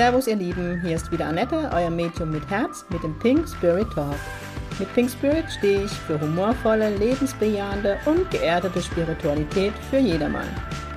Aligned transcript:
Servus, 0.00 0.28
ihr 0.28 0.36
Lieben, 0.36 0.80
hier 0.80 0.96
ist 0.96 1.12
wieder 1.12 1.26
Annette, 1.26 1.70
euer 1.74 1.90
Medium 1.90 2.30
mit 2.30 2.48
Herz, 2.48 2.86
mit 2.88 3.02
dem 3.02 3.18
Pink 3.18 3.46
Spirit 3.46 3.86
Talk. 3.92 4.16
Mit 4.78 4.90
Pink 4.94 5.10
Spirit 5.10 5.44
stehe 5.50 5.84
ich 5.84 5.90
für 5.90 6.18
humorvolle, 6.18 6.96
lebensbejahende 6.96 7.98
und 8.06 8.30
geerdete 8.30 8.80
Spiritualität 8.80 9.74
für 9.90 9.98
jedermann. 9.98 10.48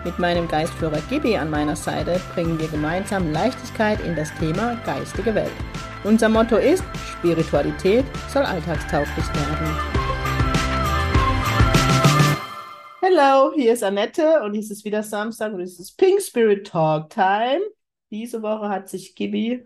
Mit 0.05 0.17
meinem 0.20 0.47
Geistführer 0.47 1.02
Gibi 1.09 1.35
an 1.35 1.49
meiner 1.49 1.75
Seite 1.75 2.17
bringen 2.34 2.57
wir 2.57 2.70
gemeinsam 2.70 3.29
Leichtigkeit 3.34 3.99
in 4.05 4.16
das 4.16 4.34
Thema 4.35 4.79
geistige 4.85 5.35
Welt. 5.35 5.51
Unser 6.05 6.29
Motto 6.29 6.55
ist, 6.55 6.85
Spiritualität 7.11 8.05
soll 8.29 8.43
alltagstauglich 8.43 9.27
werden. 9.35 9.67
Hallo, 13.01 13.51
hier 13.54 13.73
ist 13.73 13.83
Annette 13.83 14.41
und 14.45 14.55
es 14.55 14.71
ist 14.71 14.85
wieder 14.85 15.04
Samstag 15.04 15.51
und 15.51 15.59
es 15.59 15.77
ist 15.77 15.98
Pink 15.98 16.21
Spirit 16.21 16.65
Talk 16.67 17.09
Time. 17.09 17.59
Diese 18.13 18.44
Woche 18.44 18.70
hat 18.70 18.90
sich 18.90 19.16
Gibi 19.16 19.66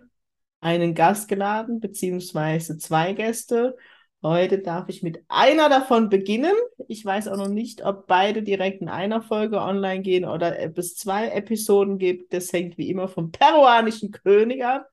einen 0.61 0.95
Gast 0.95 1.27
geladen, 1.27 1.81
beziehungsweise 1.81 2.77
zwei 2.77 3.11
Gäste. 3.11 3.75
Heute 4.23 4.59
darf 4.59 4.87
ich 4.87 5.03
mit 5.03 5.21
einer 5.27 5.67
davon 5.67 6.07
beginnen. 6.07 6.53
Ich 6.87 7.03
weiß 7.03 7.27
auch 7.27 7.35
noch 7.35 7.49
nicht, 7.49 7.83
ob 7.83 8.07
beide 8.07 8.43
direkt 8.43 8.81
in 8.81 8.87
einer 8.87 9.21
Folge 9.21 9.59
online 9.59 10.01
gehen 10.01 10.23
oder 10.23 10.55
ob 10.63 10.77
es 10.77 10.95
zwei 10.95 11.27
Episoden 11.27 11.97
gibt. 11.97 12.31
Das 12.33 12.53
hängt 12.53 12.77
wie 12.77 12.89
immer 12.89 13.09
vom 13.09 13.33
peruanischen 13.33 14.11
König 14.11 14.63
ab. 14.63 14.89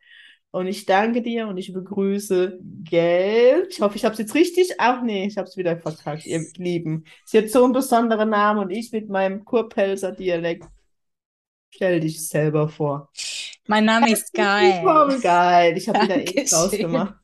Und 0.51 0.67
ich 0.67 0.84
danke 0.84 1.23
dir 1.23 1.47
und 1.47 1.57
ich 1.57 1.73
begrüße 1.73 2.59
Geld. 2.83 3.69
Ich 3.71 3.81
hoffe, 3.81 3.97
ich 3.97 4.05
habe 4.05 4.15
es 4.15 4.19
jetzt 4.19 4.34
richtig. 4.34 4.75
Ach 4.79 5.01
nee, 5.01 5.27
ich 5.27 5.37
habe 5.37 5.47
es 5.47 5.57
wieder 5.57 5.79
verkackt, 5.79 6.27
ihr 6.27 6.45
Lieben. 6.57 7.05
Sie 7.25 7.39
hat 7.39 7.51
so 7.51 7.62
einen 7.62 7.73
besonderen 7.73 8.31
Namen 8.31 8.65
und 8.65 8.71
ich 8.71 8.91
mit 8.91 9.09
meinem 9.09 9.45
Kurpelzer 9.45 10.11
Dialekt. 10.11 10.65
Stell 11.71 12.01
dich 12.01 12.29
selber 12.29 12.69
vor. 12.69 13.11
Mein 13.67 13.87
Name 13.87 14.12
ist 14.12 14.33
Geil. 14.34 14.84
Geil. 15.23 15.77
Ich 15.77 15.89
habe 15.89 16.03
wieder 16.03 16.19
eh 16.19 16.47
rausgemacht. 16.53 17.15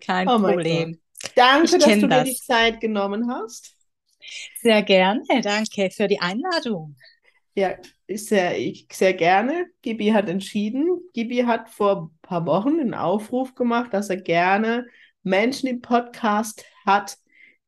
Kein 0.00 0.28
oh 0.28 0.38
Problem. 0.38 0.98
Danke, 1.36 1.78
dass 1.78 1.98
du 1.98 2.08
das. 2.08 2.24
dir 2.24 2.30
die 2.30 2.36
Zeit 2.36 2.80
genommen 2.80 3.30
hast. 3.30 3.76
Sehr 4.60 4.82
gerne. 4.82 5.22
Danke 5.42 5.90
für 5.90 6.08
die 6.08 6.20
Einladung. 6.20 6.96
Ja, 7.54 7.74
sehr, 8.08 8.54
sehr 8.90 9.12
gerne. 9.12 9.66
Gibi 9.82 10.08
hat 10.08 10.28
entschieden. 10.28 11.00
Gibi 11.12 11.42
hat 11.42 11.68
vor 11.68 12.02
ein 12.02 12.18
paar 12.22 12.46
Wochen 12.46 12.80
einen 12.80 12.94
Aufruf 12.94 13.54
gemacht, 13.54 13.92
dass 13.92 14.08
er 14.08 14.16
gerne 14.16 14.86
Menschen 15.22 15.68
im 15.68 15.82
Podcast 15.82 16.64
hat, 16.86 17.18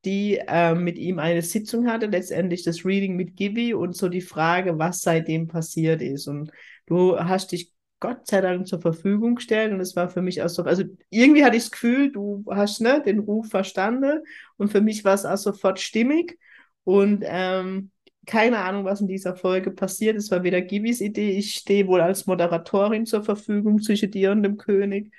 die 0.06 0.38
äh, 0.38 0.74
mit 0.74 0.96
ihm 0.96 1.18
eine 1.18 1.42
Sitzung 1.42 1.86
hatte, 1.86 2.06
letztendlich 2.06 2.62
das 2.62 2.84
Reading 2.84 3.14
mit 3.14 3.36
Gibi 3.36 3.74
und 3.74 3.94
so 3.94 4.08
die 4.08 4.22
Frage, 4.22 4.78
was 4.78 5.02
seitdem 5.02 5.48
passiert 5.48 6.00
ist. 6.00 6.28
Und 6.28 6.50
du 6.86 7.18
hast 7.18 7.52
dich 7.52 7.73
Gott 8.00 8.26
sei 8.26 8.40
Dank 8.40 8.66
zur 8.66 8.80
Verfügung 8.80 9.36
gestellt 9.36 9.72
und 9.72 9.80
es 9.80 9.96
war 9.96 10.08
für 10.08 10.20
mich 10.20 10.42
auch 10.42 10.48
so, 10.48 10.62
also 10.64 10.84
irgendwie 11.10 11.44
hatte 11.44 11.56
ich 11.56 11.62
das 11.64 11.70
Gefühl, 11.70 12.12
du 12.12 12.44
hast 12.50 12.80
ne, 12.80 13.02
den 13.02 13.20
Ruf 13.20 13.48
verstanden 13.48 14.20
und 14.56 14.68
für 14.68 14.80
mich 14.80 15.04
war 15.04 15.14
es 15.14 15.24
auch 15.24 15.36
sofort 15.38 15.80
stimmig 15.80 16.38
und 16.84 17.24
ähm, 17.26 17.90
keine 18.26 18.58
Ahnung, 18.58 18.84
was 18.84 19.00
in 19.00 19.08
dieser 19.08 19.36
Folge 19.36 19.70
passiert. 19.70 20.16
Es 20.16 20.30
war 20.30 20.42
wieder 20.42 20.62
Givis 20.62 21.00
Idee. 21.00 21.32
Ich 21.36 21.54
stehe 21.54 21.86
wohl 21.86 22.00
als 22.00 22.26
Moderatorin 22.26 23.04
zur 23.06 23.22
Verfügung 23.22 23.82
zwischen 23.82 24.10
dir 24.10 24.32
und 24.32 24.42
dem 24.42 24.56
König 24.56 25.12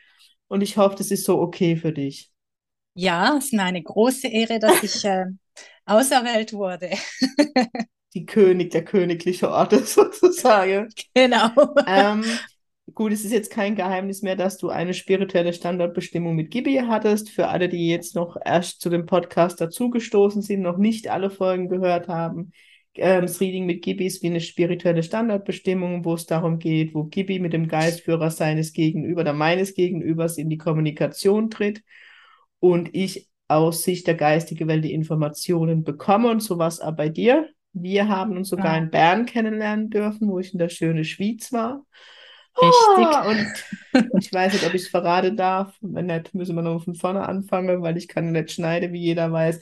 und 0.47 0.61
ich 0.61 0.77
hoffe, 0.77 0.95
das 0.97 1.11
ist 1.11 1.25
so 1.25 1.39
okay 1.39 1.75
für 1.75 1.91
dich. 1.91 2.31
Ja, 2.93 3.35
es 3.37 3.45
ist 3.45 3.53
mir 3.53 3.63
eine 3.63 3.83
große 3.83 4.27
Ehre, 4.27 4.59
dass 4.59 4.83
ich 4.83 5.03
äh, 5.03 5.25
auserwählt 5.85 6.53
wurde. 6.53 6.91
Die 8.13 8.25
König 8.25 8.71
der 8.71 8.85
königlichen 8.85 9.49
Orte 9.49 9.79
sozusagen. 9.85 10.89
Genau. 11.13 11.49
Ähm, 11.85 12.23
Gut, 12.93 13.11
es 13.11 13.25
ist 13.25 13.31
jetzt 13.31 13.49
kein 13.49 13.75
Geheimnis 13.75 14.21
mehr, 14.21 14.35
dass 14.35 14.57
du 14.57 14.69
eine 14.69 14.93
spirituelle 14.93 15.53
Standardbestimmung 15.53 16.35
mit 16.35 16.51
Gibi 16.51 16.83
hattest. 16.87 17.31
Für 17.31 17.47
alle, 17.47 17.67
die 17.67 17.89
jetzt 17.89 18.15
noch 18.15 18.37
erst 18.43 18.79
zu 18.79 18.89
dem 18.89 19.07
Podcast 19.07 19.59
dazugestoßen 19.59 20.43
sind, 20.43 20.61
noch 20.61 20.77
nicht 20.77 21.07
alle 21.07 21.31
Folgen 21.31 21.67
gehört 21.67 22.07
haben. 22.07 22.51
Ähm, 22.93 23.23
das 23.23 23.41
Reading 23.41 23.65
mit 23.65 23.81
Gibi 23.81 24.05
ist 24.05 24.21
wie 24.21 24.27
eine 24.27 24.39
spirituelle 24.39 25.01
Standardbestimmung, 25.01 26.05
wo 26.05 26.13
es 26.13 26.27
darum 26.27 26.59
geht, 26.59 26.93
wo 26.93 27.05
Gibi 27.05 27.39
mit 27.39 27.53
dem 27.53 27.67
Geistführer 27.67 28.29
seines 28.29 28.71
Gegenüber 28.71 29.21
oder 29.21 29.33
meines 29.33 29.73
Gegenübers 29.73 30.37
in 30.37 30.49
die 30.49 30.57
Kommunikation 30.57 31.49
tritt 31.49 31.81
und 32.59 32.89
ich 32.93 33.27
aus 33.47 33.83
Sicht 33.83 34.07
der 34.07 34.15
geistigen 34.15 34.67
Welt 34.67 34.85
die 34.85 34.93
Informationen 34.93 35.83
bekomme 35.83 36.29
und 36.29 36.41
sowas 36.41 36.79
auch 36.79 36.95
bei 36.95 37.09
dir. 37.09 37.49
Wir 37.73 38.07
haben 38.07 38.37
uns 38.37 38.49
sogar 38.49 38.77
ja. 38.77 38.83
in 38.83 38.89
Bern 38.89 39.25
kennenlernen 39.25 39.89
dürfen, 39.89 40.29
wo 40.29 40.39
ich 40.39 40.53
in 40.53 40.59
der 40.59 40.69
schönen 40.69 41.03
Schweiz 41.03 41.51
war. 41.51 41.83
Richtig. 42.61 43.09
Oh, 43.13 43.29
und 43.29 43.53
ich 44.19 44.31
weiß 44.33 44.53
nicht, 44.53 44.65
ob 44.65 44.73
ich 44.73 44.83
es 44.83 44.87
verraten 44.87 45.35
darf. 45.37 45.77
Wenn 45.81 46.05
nicht, 46.07 46.33
müssen 46.33 46.55
wir 46.55 46.61
noch 46.61 46.83
von 46.83 46.95
vorne 46.95 47.27
anfangen, 47.27 47.81
weil 47.81 47.97
ich 47.97 48.07
kann 48.07 48.31
nicht 48.31 48.51
schneiden, 48.51 48.93
wie 48.93 49.01
jeder 49.01 49.31
weiß. 49.31 49.61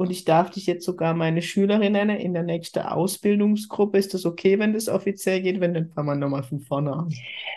Und 0.00 0.12
ich 0.12 0.24
darf 0.24 0.50
dich 0.50 0.66
jetzt 0.66 0.84
sogar 0.84 1.12
meine 1.12 1.42
Schülerin 1.42 1.92
nennen 1.92 2.16
in 2.18 2.32
der 2.32 2.44
nächsten 2.44 2.78
Ausbildungsgruppe. 2.78 3.98
Ist 3.98 4.14
das 4.14 4.24
okay, 4.24 4.56
wenn 4.60 4.72
das 4.72 4.88
offiziell 4.88 5.42
geht? 5.42 5.60
Wenn, 5.60 5.74
dann 5.74 5.90
fangen 5.90 6.06
wir 6.06 6.14
nochmal 6.14 6.44
von 6.44 6.60
vorne 6.60 6.92
an. 6.92 7.08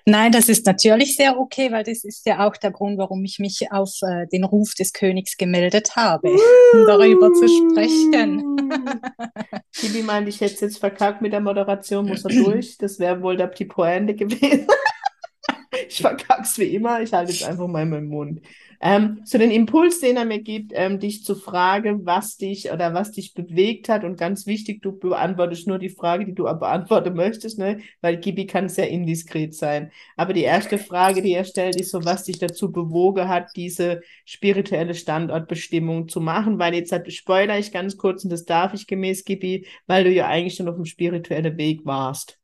Nein, 0.08 0.32
das 0.32 0.50
ist 0.50 0.66
natürlich 0.66 1.16
sehr 1.16 1.40
okay, 1.40 1.72
weil 1.72 1.84
das 1.84 2.04
ist 2.04 2.26
ja 2.26 2.48
auch 2.48 2.58
der 2.58 2.72
Grund, 2.72 2.98
warum 2.98 3.24
ich 3.24 3.38
mich 3.38 3.72
auf 3.72 3.92
äh, 4.02 4.26
den 4.26 4.44
Ruf 4.44 4.74
des 4.74 4.92
Königs 4.92 5.38
gemeldet 5.38 5.96
habe, 5.96 6.32
um 6.32 6.88
darüber 6.88 7.32
zu 7.32 7.48
sprechen. 7.48 8.58
Tibi 9.72 10.02
meint, 10.02 10.28
ich 10.28 10.42
hätte 10.42 10.56
es 10.56 10.62
jetzt 10.62 10.78
verkackt 10.80 11.22
mit 11.22 11.34
der 11.34 11.42
Moderation, 11.42 12.08
muss 12.08 12.26
er 12.26 12.32
durch. 12.32 12.76
Das 12.80 12.98
wäre 12.98 13.22
wohl 13.22 13.38
der 13.38 13.48
die 13.48 13.66
Pointe 13.66 14.16
gewesen. 14.16 14.68
ich 15.88 16.02
verkack's 16.02 16.58
wie 16.58 16.76
immer, 16.76 17.02
ich 17.02 17.14
halte 17.14 17.32
jetzt 17.32 17.44
einfach 17.44 17.68
mal 17.68 17.86
meinen 17.86 18.08
Mund. 18.08 18.42
Ähm, 18.84 19.22
so 19.26 19.38
den 19.38 19.52
Impuls, 19.52 20.00
den 20.00 20.18
er 20.18 20.26
mir 20.26 20.42
gibt, 20.42 20.72
ähm, 20.74 21.00
dich 21.00 21.24
zu 21.24 21.36
fragen, 21.36 22.04
was 22.06 22.38
dich 22.38 22.72
oder 22.72 22.96
was 22.96 23.12
dich 23.12 23.36
bewegt 23.36 23.90
hat. 23.90 24.04
Und 24.04 24.18
ganz 24.18 24.48
wichtig, 24.48 24.82
du 24.82 24.98
beantwortest 24.98 25.68
nur 25.68 25.78
die 25.78 25.90
Frage, 25.90 26.26
die 26.26 26.34
du 26.34 26.46
beantworten 26.46 27.14
möchtest, 27.14 27.60
ne? 27.60 27.80
weil 28.02 28.18
Gibi 28.18 28.48
kann 28.48 28.70
sehr 28.70 28.90
indiskret 28.90 29.54
sein. 29.54 29.92
Aber 30.18 30.34
die 30.34 30.42
erste 30.42 30.80
Frage, 30.80 31.22
die 31.22 31.34
er 31.34 31.44
stellt, 31.44 31.76
ist 31.76 31.92
so, 31.92 32.04
was 32.06 32.24
dich 32.24 32.40
dazu 32.40 32.72
bewogen 32.72 33.28
hat, 33.30 33.50
diese 33.56 34.02
spirituelle 34.26 34.96
Standortbestimmung 34.96 36.08
zu 36.08 36.20
machen. 36.20 36.58
Weil 36.58 36.74
jetzt 36.74 36.92
hat, 36.92 37.12
spoiler 37.12 37.60
ich 37.60 37.72
ganz 37.72 37.98
kurz, 37.98 38.24
und 38.24 38.32
das 38.32 38.46
darf 38.46 38.74
ich 38.74 38.88
gemäß 38.88 39.26
Gibi, 39.26 39.68
weil 39.86 40.04
du 40.06 40.12
ja 40.12 40.28
eigentlich 40.28 40.56
schon 40.56 40.68
auf 40.68 40.76
dem 40.76 40.86
spirituellen 40.86 41.56
Weg 41.58 41.86
warst. 41.86 42.40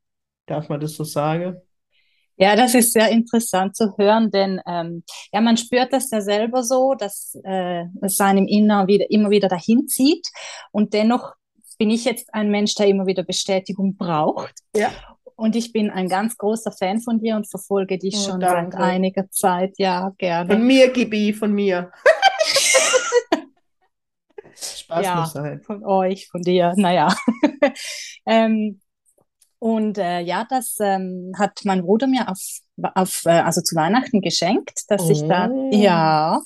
Darf 0.46 0.70
man 0.70 0.80
das 0.80 0.94
so 0.94 1.04
sagen? 1.04 1.58
Ja, 2.38 2.56
das 2.56 2.76
ist 2.76 2.94
sehr 2.94 3.10
interessant 3.10 3.76
zu 3.76 3.98
hören, 3.98 4.30
denn 4.30 4.62
ähm, 4.68 5.04
ja, 5.34 5.42
man 5.42 5.58
spürt 5.58 5.92
das 5.92 6.12
ja 6.12 6.22
selber 6.22 6.64
so, 6.64 6.94
dass 6.94 7.36
äh, 7.44 7.86
es 8.02 8.20
einem 8.20 8.48
Inneren 8.48 8.88
wieder, 8.88 9.10
immer 9.10 9.32
wieder 9.32 9.48
dahin 9.48 9.88
zieht. 9.88 10.28
Und 10.72 10.94
dennoch 10.94 11.34
bin 11.80 11.90
ich 11.90 12.06
jetzt 12.06 12.34
ein 12.34 12.52
Mensch, 12.52 12.76
der 12.76 12.88
immer 12.88 13.08
wieder 13.08 13.24
Bestätigung 13.24 13.98
braucht. 13.98 14.54
Ja. 14.76 14.92
Und 15.36 15.56
ich 15.56 15.72
bin 15.72 15.90
ein 15.92 16.10
ganz 16.10 16.38
großer 16.38 16.72
Fan 16.72 17.00
von 17.00 17.20
dir 17.20 17.36
und 17.36 17.50
verfolge 17.50 17.98
dich 17.98 18.16
oh, 18.18 18.32
schon 18.32 18.40
danke. 18.40 18.78
seit 18.78 18.82
einiger 18.82 19.30
Zeit. 19.30 19.76
Ja, 19.78 20.14
gerne. 20.18 20.54
Von 20.54 20.66
mir, 20.66 20.92
Gibi, 20.92 21.34
von 21.34 21.54
mir. 21.54 21.92
Spaß 24.56 25.06
ja, 25.06 25.16
muss 25.16 25.34
sein. 25.34 25.62
Von 25.62 25.84
euch, 25.86 26.28
von 26.28 26.42
dir, 26.42 26.74
naja. 26.76 27.16
ähm, 28.26 28.80
und 29.60 29.98
äh, 29.98 30.20
ja, 30.20 30.46
das 30.50 30.78
ähm, 30.80 31.34
hat 31.38 31.62
mein 31.64 31.82
Bruder 31.82 32.08
mir 32.08 32.30
auf, 32.30 32.40
auf 32.96 33.26
äh, 33.26 33.30
also 33.30 33.62
zu 33.62 33.76
Weihnachten 33.76 34.22
geschenkt, 34.22 34.84
dass 34.90 35.04
oh. 35.04 35.12
ich 35.12 35.24
da, 35.24 35.50
oh. 35.50 35.70
ja, 35.74 36.42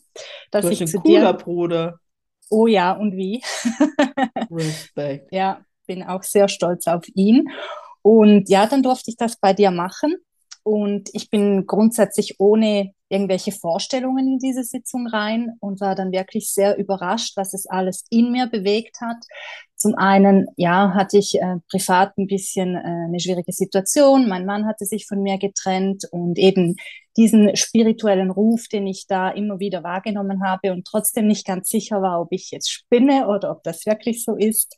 dass 0.52 0.66
du 0.66 0.72
ich 0.72 0.86
zu 0.86 1.00
cooler 1.00 1.34
dir. 1.34 1.44
Bruder. 1.44 2.00
Oh 2.50 2.68
ja, 2.68 2.94
und 2.94 3.16
wie? 3.16 3.42
Respekt. 4.52 5.32
Ja, 5.32 5.62
bin 5.88 6.04
auch 6.04 6.24
sehr 6.24 6.48
stolz 6.48 6.88
auf 6.88 7.04
ihn. 7.16 7.50
Und 8.02 8.50
ja, 8.50 8.66
dann 8.66 8.84
durfte 8.84 9.12
ich 9.12 9.18
das 9.18 9.38
bei 9.38 9.54
dir 9.54 9.72
machen. 9.72 10.16
Und 10.64 11.10
ich 11.14 11.30
bin 11.30 11.66
grundsätzlich 11.66 12.40
ohne 12.40 12.94
irgendwelche 13.12 13.52
Vorstellungen 13.52 14.28
in 14.28 14.40
diese 14.40 14.63
Sitzung 14.63 15.08
rein 15.08 15.58
und 15.60 15.81
war 15.81 15.96
dann 15.96 16.12
wirklich 16.12 16.52
sehr 16.52 16.78
überrascht, 16.78 17.36
was 17.36 17.54
es 17.54 17.68
alles 17.68 18.06
in 18.10 18.31
mir 18.31 18.48
bewegt 18.48 19.02
hat. 19.02 19.18
Zum 19.75 19.96
einen, 19.96 20.48
ja, 20.58 20.94
hatte 20.94 21.18
ich 21.18 21.36
äh, 21.42 21.58
privat 21.69 22.18
ein 22.18 22.28
bisschen 22.28 22.75
äh, 22.75 23.08
eine 23.08 23.19
schwierige 23.19 23.52
Situation. 23.52 24.30
Mein 24.30 24.46
Mann 24.46 24.66
hatte 24.66 24.86
sich 24.86 25.08
von 25.08 25.22
mir 25.22 25.38
getrennt 25.38 26.06
und 26.12 26.38
eben 26.38 26.75
diesen 27.18 27.56
spirituellen 27.56 28.31
Ruf, 28.31 28.68
den 28.68 28.88
ich 28.88 29.06
da 29.08 29.30
immer 29.30 29.60
wieder 29.60 29.84
wahrgenommen 29.84 30.44
habe 30.46 30.72
und 30.72 30.86
trotzdem 30.86 31.28
nicht 31.28 31.46
ganz 31.46 31.69
sicher 31.69 32.02
war, 32.02 32.22
ob 32.22 32.30
ich 32.31 32.52
jetzt 32.52 32.72
spinne 32.72 33.28
oder 33.28 33.52
ob 33.52 33.64
das 33.64 33.86
wirklich 33.86 34.24
so 34.24 34.36
ist 34.36 34.75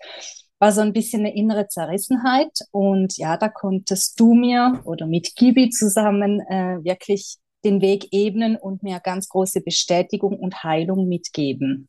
war 0.63 0.71
so 0.71 0.79
ein 0.79 0.93
bisschen 0.93 1.25
eine 1.25 1.35
innere 1.35 1.67
Zerrissenheit. 1.67 2.57
Und 2.71 3.17
ja, 3.17 3.35
da 3.35 3.49
konntest 3.49 4.17
du 4.17 4.33
mir 4.33 4.81
oder 4.85 5.07
mit 5.07 5.35
Gibi 5.35 5.69
zusammen 5.69 6.39
äh, 6.39 6.81
wirklich 6.85 7.35
den 7.63 7.81
Weg 7.81 8.07
ebnen 8.11 8.55
und 8.55 8.83
mir 8.83 8.99
ganz 8.99 9.29
große 9.29 9.61
Bestätigung 9.61 10.37
und 10.37 10.63
Heilung 10.63 11.07
mitgeben. 11.07 11.87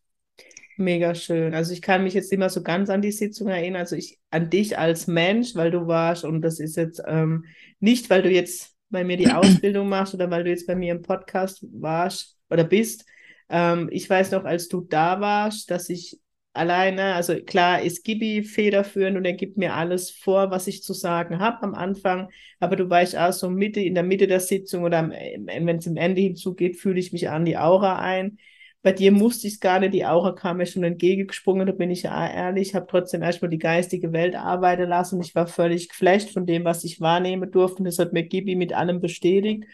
Mega 0.77 1.15
schön. 1.15 1.55
Also 1.55 1.73
ich 1.73 1.83
kann 1.83 2.03
mich 2.03 2.15
jetzt 2.15 2.33
immer 2.33 2.49
so 2.49 2.63
ganz 2.63 2.91
an 2.91 3.01
die 3.01 3.13
Sitzung 3.13 3.49
erinnern, 3.49 3.81
also 3.81 3.95
ich 3.95 4.19
an 4.31 4.51
dich 4.51 4.77
als 4.77 5.07
Mensch, 5.07 5.55
weil 5.55 5.71
du 5.71 5.87
warst 5.87 6.25
und 6.25 6.43
das 6.43 6.59
ist 6.59 6.77
jetzt 6.77 7.01
ähm, 7.07 7.45
nicht, 7.79 8.11
weil 8.11 8.23
du 8.23 8.31
jetzt 8.31 8.75
bei 8.91 9.05
mir 9.05 9.17
die 9.17 9.29
Ausbildung 9.31 9.89
machst 9.89 10.15
oder 10.15 10.31
weil 10.31 10.45
du 10.45 10.51
jetzt 10.51 10.67
bei 10.67 10.75
mir 10.75 10.93
im 10.93 11.03
Podcast 11.03 11.65
warst 11.73 12.37
oder 12.51 12.65
bist. 12.65 13.05
Ähm, 13.49 13.89
ich 13.93 14.11
weiß 14.11 14.33
noch, 14.33 14.45
als 14.45 14.69
du 14.69 14.81
da 14.81 15.21
warst, 15.21 15.71
dass 15.71 15.89
ich 15.89 16.19
alleine, 16.55 17.15
also 17.15 17.35
klar 17.43 17.83
ist 17.83 18.05
Gibi 18.05 18.43
federführend 18.43 19.17
und 19.17 19.25
er 19.25 19.35
gibt 19.35 19.57
mir 19.59 19.75
alles 19.75 20.11
vor, 20.11 20.51
was 20.51 20.67
ich 20.69 20.83
zu 20.83 20.93
sagen 20.95 21.39
habe 21.41 21.63
am 21.63 21.75
Anfang, 21.75 22.31
aber 22.61 22.77
du 22.77 22.89
weißt 22.89 23.17
auch 23.17 23.33
so 23.33 23.51
Mitte, 23.51 23.81
in 23.81 23.95
der 23.95 24.05
Mitte 24.05 24.27
der 24.27 24.41
Sitzung 24.41 24.85
oder 24.85 25.11
wenn 25.11 25.79
es 25.79 25.87
im 25.87 25.97
Ende 25.97 26.21
hinzugeht, 26.23 26.77
fühle 26.77 27.01
ich 27.01 27.13
mich 27.13 27.29
an 27.29 27.45
die 27.45 27.59
Aura 27.59 27.99
ein. 27.99 28.39
Bei 28.83 28.93
dir 28.93 29.13
musste 29.13 29.47
ich 29.47 29.55
es 29.55 29.61
gar 29.61 29.81
nicht, 29.81 29.95
die 29.95 30.05
Aura 30.07 30.33
kam 30.33 30.59
mir 30.59 30.67
schon 30.67 30.85
entgegengesprungen, 30.85 31.67
da 31.67 31.73
bin 31.73 31.91
ich 31.91 32.03
ja 32.03 32.29
ehrlich, 32.31 32.69
ich 32.69 32.75
habe 32.75 32.87
trotzdem 32.89 33.23
erstmal 33.23 33.51
die 33.51 33.59
geistige 33.59 34.13
Welt 34.13 34.37
arbeiten 34.37 34.89
lassen. 34.89 35.21
Ich 35.23 35.35
war 35.35 35.47
völlig 35.47 35.89
geflasht 35.89 36.31
von 36.33 36.47
dem, 36.47 36.65
was 36.65 36.85
ich 36.85 37.01
wahrnehmen 37.01 37.51
durfte 37.51 37.79
und 37.79 37.85
das 37.87 37.99
hat 37.99 38.13
mir 38.13 38.25
Gibi 38.25 38.55
mit 38.57 38.73
allem 38.75 39.01
bestätigt 39.01 39.65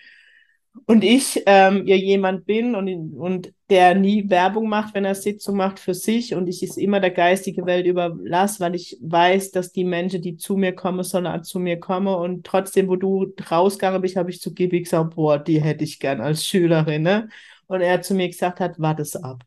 und 0.86 1.02
ich 1.02 1.42
ähm, 1.46 1.86
ja 1.86 1.96
jemand 1.96 2.46
bin 2.46 2.74
und, 2.74 3.14
und 3.14 3.52
der 3.70 3.94
nie 3.94 4.28
Werbung 4.30 4.68
macht, 4.68 4.94
wenn 4.94 5.04
er 5.04 5.14
Sitzung 5.14 5.56
macht 5.56 5.78
für 5.80 5.94
sich 5.94 6.34
und 6.34 6.48
ich 6.48 6.62
es 6.62 6.76
immer 6.76 7.00
der 7.00 7.10
geistige 7.10 7.66
Welt 7.66 7.86
überlasse, 7.86 8.60
weil 8.60 8.74
ich 8.74 8.96
weiß, 9.00 9.50
dass 9.50 9.72
die 9.72 9.84
Menschen, 9.84 10.22
die 10.22 10.36
zu 10.36 10.56
mir 10.56 10.72
kommen, 10.74 11.00
auch 11.00 11.42
zu 11.42 11.58
mir 11.58 11.78
kommen 11.80 12.14
und 12.14 12.46
trotzdem, 12.46 12.88
wo 12.88 12.96
du 12.96 13.32
rausgegangen 13.50 14.00
bist, 14.00 14.16
habe 14.16 14.30
ich 14.30 14.40
zu 14.40 14.54
Gibi 14.54 14.82
gesagt, 14.82 15.14
boah, 15.14 15.38
die 15.38 15.60
hätte 15.60 15.84
ich 15.84 15.98
gern 15.98 16.20
als 16.20 16.44
Schülerin, 16.44 17.02
ne? 17.02 17.28
Und 17.66 17.80
er 17.82 18.02
zu 18.02 18.14
mir 18.14 18.28
gesagt 18.28 18.60
hat, 18.60 18.78
warte 18.78 19.02
es 19.02 19.16
ab. 19.16 19.44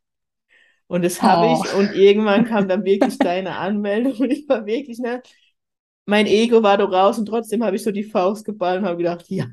Und 0.87 1.03
das 1.03 1.21
habe 1.21 1.47
oh. 1.47 1.63
ich 1.63 1.73
und 1.73 1.95
irgendwann 1.95 2.45
kam 2.45 2.67
dann 2.67 2.85
wirklich 2.85 3.17
deine 3.17 3.57
Anmeldung 3.57 4.13
und 4.19 4.31
ich 4.31 4.47
war 4.47 4.65
wirklich, 4.65 4.99
ne? 4.99 5.21
Mein 6.05 6.27
Ego 6.27 6.63
war 6.63 6.77
da 6.77 6.85
raus 6.85 7.17
und 7.17 7.25
trotzdem 7.27 7.63
habe 7.63 7.77
ich 7.77 7.83
so 7.83 7.91
die 7.91 8.03
Faust 8.03 8.45
geballt 8.45 8.81
und 8.81 8.85
habe 8.87 8.97
gedacht, 8.97 9.25
ja, 9.29 9.47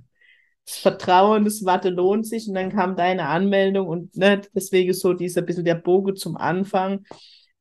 das 0.67 0.77
Vertrauen, 0.79 1.45
das 1.45 1.65
Warte 1.65 1.91
lohnt 1.91 2.27
sich 2.27 2.47
und 2.49 2.55
dann 2.55 2.71
kam 2.71 2.97
deine 2.97 3.27
Anmeldung 3.27 3.89
und 3.89 4.17
ne, 4.17 4.41
deswegen 4.55 4.93
so 4.93 5.15
dieser 5.15 5.43
bisschen 5.43 5.65
der 5.65 5.75
Bogen 5.75 6.17
zum 6.17 6.37
Anfang, 6.37 7.05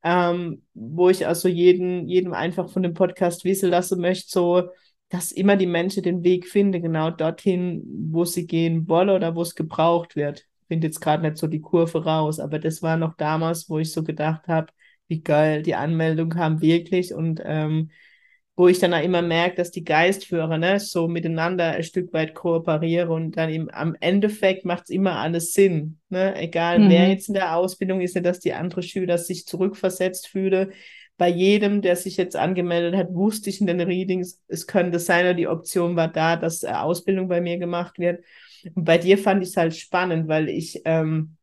ähm, 0.03 0.63
wo 0.73 1.09
ich 1.09 1.25
also 1.27 1.47
jeden, 1.47 2.07
jedem 2.07 2.33
einfach 2.33 2.69
von 2.69 2.83
dem 2.83 2.93
Podcast 2.93 3.43
wissen 3.45 3.69
lassen 3.69 3.99
möchte, 3.99 4.29
so, 4.29 4.69
dass 5.09 5.31
immer 5.31 5.55
die 5.55 5.65
Menschen 5.65 6.03
den 6.03 6.23
Weg 6.23 6.47
finden, 6.47 6.81
genau 6.81 7.09
dorthin, 7.09 7.83
wo 8.11 8.25
sie 8.25 8.45
gehen 8.45 8.87
wollen 8.87 9.09
oder 9.09 9.35
wo 9.35 9.41
es 9.41 9.55
gebraucht 9.55 10.15
wird. 10.15 10.45
Ich 10.61 10.67
finde 10.67 10.87
jetzt 10.87 11.01
gerade 11.01 11.23
nicht 11.23 11.37
so 11.37 11.47
die 11.47 11.61
Kurve 11.61 12.03
raus, 12.03 12.39
aber 12.39 12.59
das 12.59 12.83
war 12.83 12.95
noch 12.95 13.15
damals, 13.17 13.69
wo 13.69 13.79
ich 13.79 13.91
so 13.91 14.03
gedacht 14.03 14.47
habe, 14.47 14.67
wie 15.07 15.21
geil, 15.21 15.63
die 15.63 15.73
Anmeldung 15.75 16.29
kam 16.29 16.61
wirklich 16.61 17.13
und 17.13 17.41
ähm, 17.43 17.89
wo 18.59 18.67
ich 18.67 18.77
dann 18.77 18.93
auch 18.93 19.01
immer 19.01 19.21
merke, 19.21 19.55
dass 19.55 19.71
die 19.71 19.85
Geistführer 19.85 20.57
ne, 20.57 20.81
so 20.81 21.07
miteinander 21.07 21.71
ein 21.71 21.83
Stück 21.83 22.11
weit 22.11 22.35
kooperieren 22.35 23.09
und 23.09 23.37
dann 23.37 23.49
im, 23.49 23.69
am 23.69 23.95
Endeffekt 24.01 24.65
macht 24.65 24.83
es 24.83 24.89
immer 24.89 25.15
alles 25.15 25.53
Sinn. 25.53 25.97
Ne? 26.09 26.35
Egal 26.35 26.79
mhm. 26.79 26.89
wer 26.89 27.07
jetzt 27.07 27.29
in 27.29 27.35
der 27.35 27.55
Ausbildung 27.55 28.01
ist, 28.01 28.17
dass 28.21 28.41
die 28.41 28.51
andere 28.51 28.83
Schüler 28.83 29.17
sich 29.17 29.45
zurückversetzt 29.45 30.27
fühle. 30.27 30.71
Bei 31.17 31.29
jedem, 31.29 31.81
der 31.81 31.95
sich 31.95 32.17
jetzt 32.17 32.35
angemeldet 32.35 32.97
hat, 32.97 33.13
wusste 33.13 33.49
ich 33.49 33.61
in 33.61 33.67
den 33.67 33.79
Readings, 33.79 34.41
es 34.49 34.67
könnte 34.67 34.99
sein, 34.99 35.23
oder 35.23 35.35
die 35.35 35.47
Option 35.47 35.95
war 35.95 36.09
da, 36.09 36.35
dass 36.35 36.65
Ausbildung 36.65 37.29
bei 37.29 37.39
mir 37.39 37.59
gemacht 37.59 37.97
wird. 37.97 38.25
Und 38.75 38.83
bei 38.83 38.97
dir 38.97 39.17
fand 39.17 39.41
ich 39.41 39.51
es 39.51 39.55
halt 39.55 39.73
spannend, 39.73 40.27
weil 40.27 40.49
ich 40.49 40.81
ähm, 40.83 41.37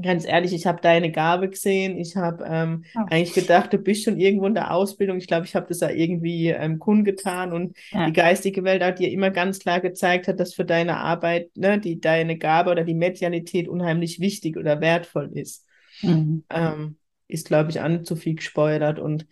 ganz 0.00 0.26
ehrlich, 0.26 0.52
ich 0.52 0.66
habe 0.66 0.80
deine 0.80 1.10
Gabe 1.10 1.50
gesehen. 1.50 1.98
Ich 1.98 2.16
habe 2.16 2.44
ähm, 2.48 2.84
oh. 2.94 3.00
eigentlich 3.10 3.34
gedacht, 3.34 3.72
du 3.72 3.78
bist 3.78 4.04
schon 4.04 4.18
irgendwo 4.18 4.46
in 4.46 4.54
der 4.54 4.72
Ausbildung. 4.72 5.18
Ich 5.18 5.26
glaube, 5.26 5.46
ich 5.46 5.54
habe 5.54 5.66
das 5.68 5.80
ja 5.80 5.90
irgendwie 5.90 6.48
ähm, 6.48 6.78
kundgetan 6.78 7.52
und 7.52 7.76
ja. 7.90 8.06
die 8.06 8.12
geistige 8.12 8.64
Welt 8.64 8.82
hat 8.82 8.98
dir 8.98 9.10
immer 9.10 9.30
ganz 9.30 9.58
klar 9.58 9.80
gezeigt 9.80 10.28
hat, 10.28 10.40
dass 10.40 10.54
für 10.54 10.64
deine 10.64 10.96
Arbeit 10.98 11.50
ne, 11.56 11.78
die 11.78 12.00
deine 12.00 12.38
Gabe 12.38 12.70
oder 12.70 12.84
die 12.84 12.94
Medialität 12.94 13.68
unheimlich 13.68 14.20
wichtig 14.20 14.56
oder 14.56 14.80
wertvoll 14.80 15.30
ist. 15.34 15.66
Mhm. 16.00 16.44
Ähm, 16.48 16.96
ist, 17.28 17.46
glaube 17.46 17.70
ich, 17.70 17.80
an 17.80 18.04
zu 18.04 18.16
viel 18.16 18.34
gespoilert 18.34 18.98
und 18.98 19.26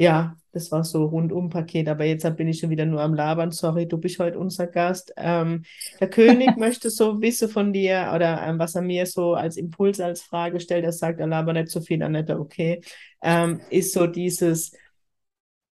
ja, 0.00 0.34
das 0.52 0.72
war 0.72 0.82
so 0.82 1.04
rundum 1.04 1.50
Paket, 1.50 1.88
aber 1.88 2.04
jetzt 2.04 2.24
bin 2.36 2.48
ich 2.48 2.58
schon 2.58 2.70
wieder 2.70 2.86
nur 2.86 3.02
am 3.02 3.14
Labern. 3.14 3.52
Sorry, 3.52 3.86
du 3.86 3.98
bist 3.98 4.18
heute 4.18 4.38
unser 4.38 4.66
Gast. 4.66 5.12
Ähm, 5.16 5.64
der 6.00 6.08
König 6.08 6.56
möchte 6.56 6.90
so 6.90 7.20
wissen 7.20 7.48
von 7.50 7.72
dir 7.72 8.10
oder 8.14 8.42
ähm, 8.42 8.58
was 8.58 8.74
er 8.74 8.82
mir 8.82 9.04
so 9.06 9.34
als 9.34 9.56
Impuls, 9.56 10.00
als 10.00 10.22
Frage 10.22 10.58
stellt. 10.58 10.84
Er 10.84 10.92
sagt, 10.92 11.20
er 11.20 11.26
labert 11.26 11.54
nicht 11.54 11.68
so 11.68 11.80
viel, 11.80 12.02
Annette, 12.02 12.40
okay. 12.40 12.80
Ähm, 13.22 13.60
ist 13.70 13.92
so 13.92 14.06
dieses, 14.06 14.72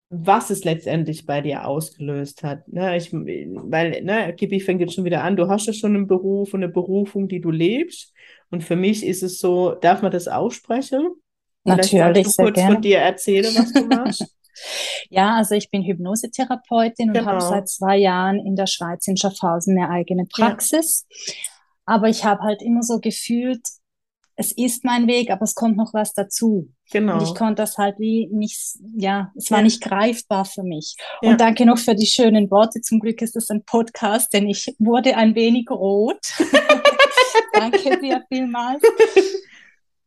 was 0.08 0.48
es 0.50 0.64
letztendlich 0.64 1.26
bei 1.26 1.42
dir 1.42 1.66
ausgelöst 1.66 2.42
hat. 2.42 2.66
Ne, 2.66 2.96
ich, 2.96 3.12
weil, 3.12 4.02
ne, 4.02 4.32
Gibi 4.34 4.60
fängt 4.60 4.80
jetzt 4.80 4.94
schon 4.94 5.04
wieder 5.04 5.22
an, 5.22 5.36
du 5.36 5.48
hast 5.48 5.66
ja 5.66 5.74
schon 5.74 5.94
einen 5.94 6.06
Beruf 6.06 6.54
und 6.54 6.62
eine 6.62 6.72
Berufung, 6.72 7.28
die 7.28 7.40
du 7.40 7.50
lebst. 7.50 8.14
Und 8.50 8.64
für 8.64 8.76
mich 8.76 9.04
ist 9.04 9.22
es 9.22 9.38
so, 9.38 9.74
darf 9.74 10.00
man 10.00 10.12
das 10.12 10.28
aussprechen? 10.28 11.14
Natürlich, 11.64 12.28
sehr 12.28 12.44
kurz 12.44 12.54
gerne. 12.54 12.74
von 12.74 12.82
dir 12.82 12.98
erzählen, 12.98 13.54
was 13.54 13.72
du 13.72 13.86
machst. 13.86 14.24
Ja, 15.10 15.34
also 15.34 15.56
ich 15.56 15.68
bin 15.68 15.82
Hypnosetherapeutin 15.82 17.12
genau. 17.12 17.20
und 17.20 17.26
habe 17.26 17.40
seit 17.40 17.68
zwei 17.68 17.96
Jahren 17.96 18.38
in 18.38 18.54
der 18.54 18.68
Schweiz 18.68 19.06
in 19.08 19.16
Schaffhausen 19.16 19.76
eine 19.76 19.90
eigene 19.90 20.26
Praxis. 20.26 21.06
Ja. 21.26 21.34
Aber 21.86 22.08
ich 22.08 22.24
habe 22.24 22.42
halt 22.42 22.62
immer 22.62 22.82
so 22.82 23.00
gefühlt, 23.00 23.60
es 24.36 24.52
ist 24.52 24.84
mein 24.84 25.06
Weg, 25.06 25.30
aber 25.30 25.42
es 25.42 25.54
kommt 25.54 25.76
noch 25.76 25.94
was 25.94 26.12
dazu. 26.12 26.68
Genau. 26.90 27.14
Und 27.14 27.22
ich 27.22 27.34
konnte 27.34 27.62
das 27.62 27.78
halt 27.78 27.98
wie 27.98 28.28
nicht, 28.32 28.78
ja, 28.96 29.32
es 29.36 29.50
war 29.50 29.58
ja. 29.58 29.64
nicht 29.64 29.82
greifbar 29.82 30.44
für 30.44 30.62
mich. 30.62 30.96
Ja. 31.22 31.30
Und 31.30 31.40
danke 31.40 31.66
noch 31.66 31.78
für 31.78 31.94
die 31.94 32.06
schönen 32.06 32.50
Worte. 32.50 32.80
Zum 32.80 33.00
Glück 33.00 33.22
ist 33.22 33.36
es 33.36 33.50
ein 33.50 33.64
Podcast, 33.64 34.32
denn 34.32 34.48
ich 34.48 34.74
wurde 34.78 35.16
ein 35.16 35.34
wenig 35.34 35.70
rot. 35.70 36.20
danke 37.52 37.98
dir 38.00 38.24
vielmals. 38.28 38.82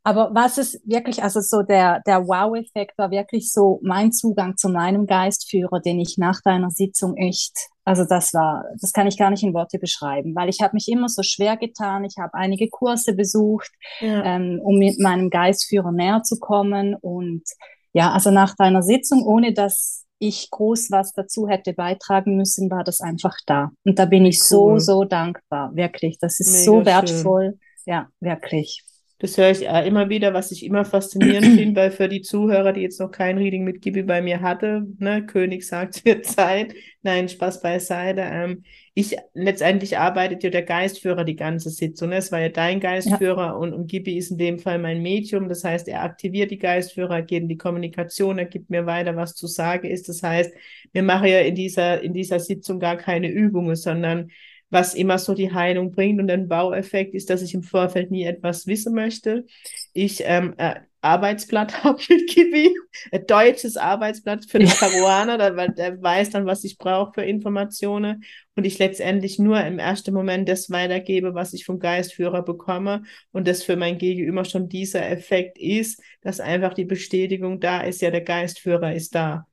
Aber 0.08 0.30
was 0.34 0.58
ist 0.58 0.80
wirklich, 0.86 1.22
also 1.22 1.42
so 1.42 1.64
der, 1.64 2.02
der 2.08 2.26
Wow-Effekt 2.26 2.98
war 2.98 3.12
wirklich 3.12 3.52
so 3.52 3.82
mein 3.84 4.14
Zugang 4.14 4.56
zu 4.56 4.70
meinem 4.70 5.06
Geistführer, 5.06 5.82
den 5.82 6.00
ich 6.00 6.18
nach 6.18 6.40
deiner 6.42 6.72
Sitzung 6.72 7.18
echt, 7.18 7.52
also 7.84 8.06
das 8.06 8.34
war, 8.34 8.64
das 8.80 8.94
kann 8.94 9.08
ich 9.08 9.18
gar 9.18 9.32
nicht 9.32 9.44
in 9.44 9.54
Worte 9.54 9.80
beschreiben, 9.80 10.34
weil 10.34 10.48
ich 10.48 10.62
habe 10.62 10.76
mich 10.76 10.88
immer 10.88 11.10
so 11.10 11.24
schwer 11.24 11.58
getan. 11.58 12.06
Ich 12.06 12.16
habe 12.18 12.36
einige 12.36 12.70
Kurse 12.70 13.16
besucht, 13.16 13.70
ja. 14.00 14.24
ähm, 14.24 14.62
um 14.64 14.80
mit 14.80 14.98
meinem 14.98 15.30
Geistführer 15.30 15.92
näher 15.92 16.24
zu 16.24 16.40
kommen. 16.40 16.96
Und 16.96 17.44
ja, 17.92 18.14
also 18.14 18.32
nach 18.32 18.56
deiner 18.56 18.84
Sitzung, 18.84 19.26
ohne 19.26 19.52
dass 19.52 20.06
ich 20.20 20.50
groß 20.52 20.90
was 20.90 21.12
dazu 21.12 21.50
hätte 21.50 21.74
beitragen 21.74 22.38
müssen, 22.38 22.72
war 22.72 22.86
das 22.86 23.02
einfach 23.02 23.36
da. 23.46 23.72
Und 23.84 24.00
da 24.00 24.06
bin 24.06 24.24
ich 24.24 24.40
cool. 24.52 24.80
so, 24.80 24.80
so 24.80 25.04
dankbar. 25.04 25.76
Wirklich. 25.76 26.18
Das 26.18 26.40
ist 26.40 26.54
Mega 26.54 26.64
so 26.64 26.86
wertvoll. 26.86 27.46
Schön. 27.50 27.60
Ja, 27.94 28.08
wirklich. 28.22 28.86
Das 29.20 29.36
höre 29.36 29.50
ich 29.50 29.68
äh, 29.68 29.88
immer 29.88 30.10
wieder, 30.10 30.36
was 30.36 30.52
ich 30.52 30.64
immer 30.64 30.86
faszinierend 30.86 31.58
finde, 31.58 31.82
weil 31.82 31.92
für 31.92 32.08
die 32.08 32.22
Zuhörer, 32.22 32.72
die 32.72 32.82
jetzt 32.82 33.00
noch 33.00 33.10
kein 33.10 33.40
Reading 33.40 33.64
mit 33.64 33.82
Gibi 33.82 34.04
bei 34.04 34.22
mir 34.22 34.42
hatte, 34.42 34.86
ne, 35.00 35.26
König 35.26 35.66
sagt, 35.66 36.06
wird 36.06 36.26
Zeit. 36.26 36.76
Nein, 37.02 37.28
Spaß 37.28 37.62
beiseite. 37.62 38.22
Ähm, 38.22 38.64
ich 38.94 39.16
letztendlich 39.34 39.98
arbeitet 39.98 40.44
ja 40.44 40.50
der 40.52 40.64
Geistführer 40.64 41.24
die 41.24 41.36
ganze 41.36 41.70
Sitzung. 41.72 42.10
Ne? 42.10 42.18
Es 42.18 42.32
war 42.32 42.40
ja 42.40 42.50
dein 42.50 42.80
Geistführer 42.80 43.46
ja. 43.48 43.52
und, 43.52 43.74
und 43.74 43.88
Gibi 43.88 44.18
ist 44.18 44.32
in 44.32 44.38
dem 44.38 44.60
Fall 44.60 44.78
mein 44.78 45.02
Medium. 45.02 45.50
Das 45.50 45.64
heißt, 45.64 45.88
er 45.88 46.04
aktiviert 46.04 46.52
die 46.52 46.60
Geistführer, 46.60 47.24
geht 47.24 47.44
in 47.44 47.50
die 47.50 47.58
Kommunikation, 47.58 48.38
er 48.38 48.46
gibt 48.46 48.70
mir 48.70 48.86
weiter, 48.86 49.16
was 49.16 49.34
zu 49.34 49.48
sagen 49.48 49.88
ist. 49.88 50.10
Das 50.10 50.22
heißt, 50.22 50.52
wir 50.92 51.04
machen 51.04 51.28
ja 51.28 51.40
in 51.40 51.56
dieser, 51.56 52.02
in 52.02 52.14
dieser 52.14 52.40
Sitzung 52.40 52.80
gar 52.80 52.98
keine 52.98 53.30
Übungen, 53.30 53.76
sondern 53.76 54.30
was 54.70 54.94
immer 54.94 55.18
so 55.18 55.34
die 55.34 55.54
Heilung 55.54 55.92
bringt. 55.92 56.20
Und 56.20 56.30
ein 56.30 56.48
Baueffekt 56.48 57.16
ist, 57.16 57.30
dass 57.30 57.42
ich 57.42 57.54
im 57.54 57.64
Vorfeld 57.64 58.12
nie 58.12 58.24
etwas 58.24 58.68
wissen 58.68 58.94
möchte. 58.94 59.46
Ich 59.94 60.24
ähm, 60.26 60.54
äh, 60.58 60.76
Arbeitsblatt 61.02 61.84
habe 61.84 62.02
mit 62.10 62.30
Kiwi, 62.30 62.76
ein 63.12 63.26
deutsches 63.28 63.78
Arbeitsblatt 63.78 64.46
für 64.50 64.60
den 64.60 64.70
Peruaner, 64.70 65.56
weil 65.56 65.70
der 65.70 66.02
weiß 66.02 66.32
dann, 66.32 66.46
was 66.46 66.64
ich 66.64 66.78
brauche 66.78 67.14
für 67.14 67.24
Informationen 67.24 68.24
und 68.56 68.66
ich 68.66 68.80
letztendlich 68.80 69.40
nur 69.40 69.64
im 69.64 69.80
ersten 69.80 70.14
Moment 70.14 70.50
das 70.50 70.70
weitergebe, 70.70 71.34
was 71.34 71.54
ich 71.54 71.66
vom 71.66 71.80
Geistführer 71.80 72.44
bekomme 72.44 73.04
und 73.32 73.48
das 73.48 73.64
für 73.64 73.76
mein 73.76 73.98
Gegenüber 73.98 74.44
schon 74.44 74.68
dieser 74.68 75.08
Effekt 75.10 75.58
ist, 75.58 76.02
dass 76.22 76.40
einfach 76.40 76.74
die 76.74 76.86
Bestätigung 76.86 77.60
da 77.60 77.82
ist, 77.82 78.02
ja, 78.02 78.12
der 78.12 78.22
Geistführer 78.22 78.94
ist 78.94 79.16
da. 79.16 79.48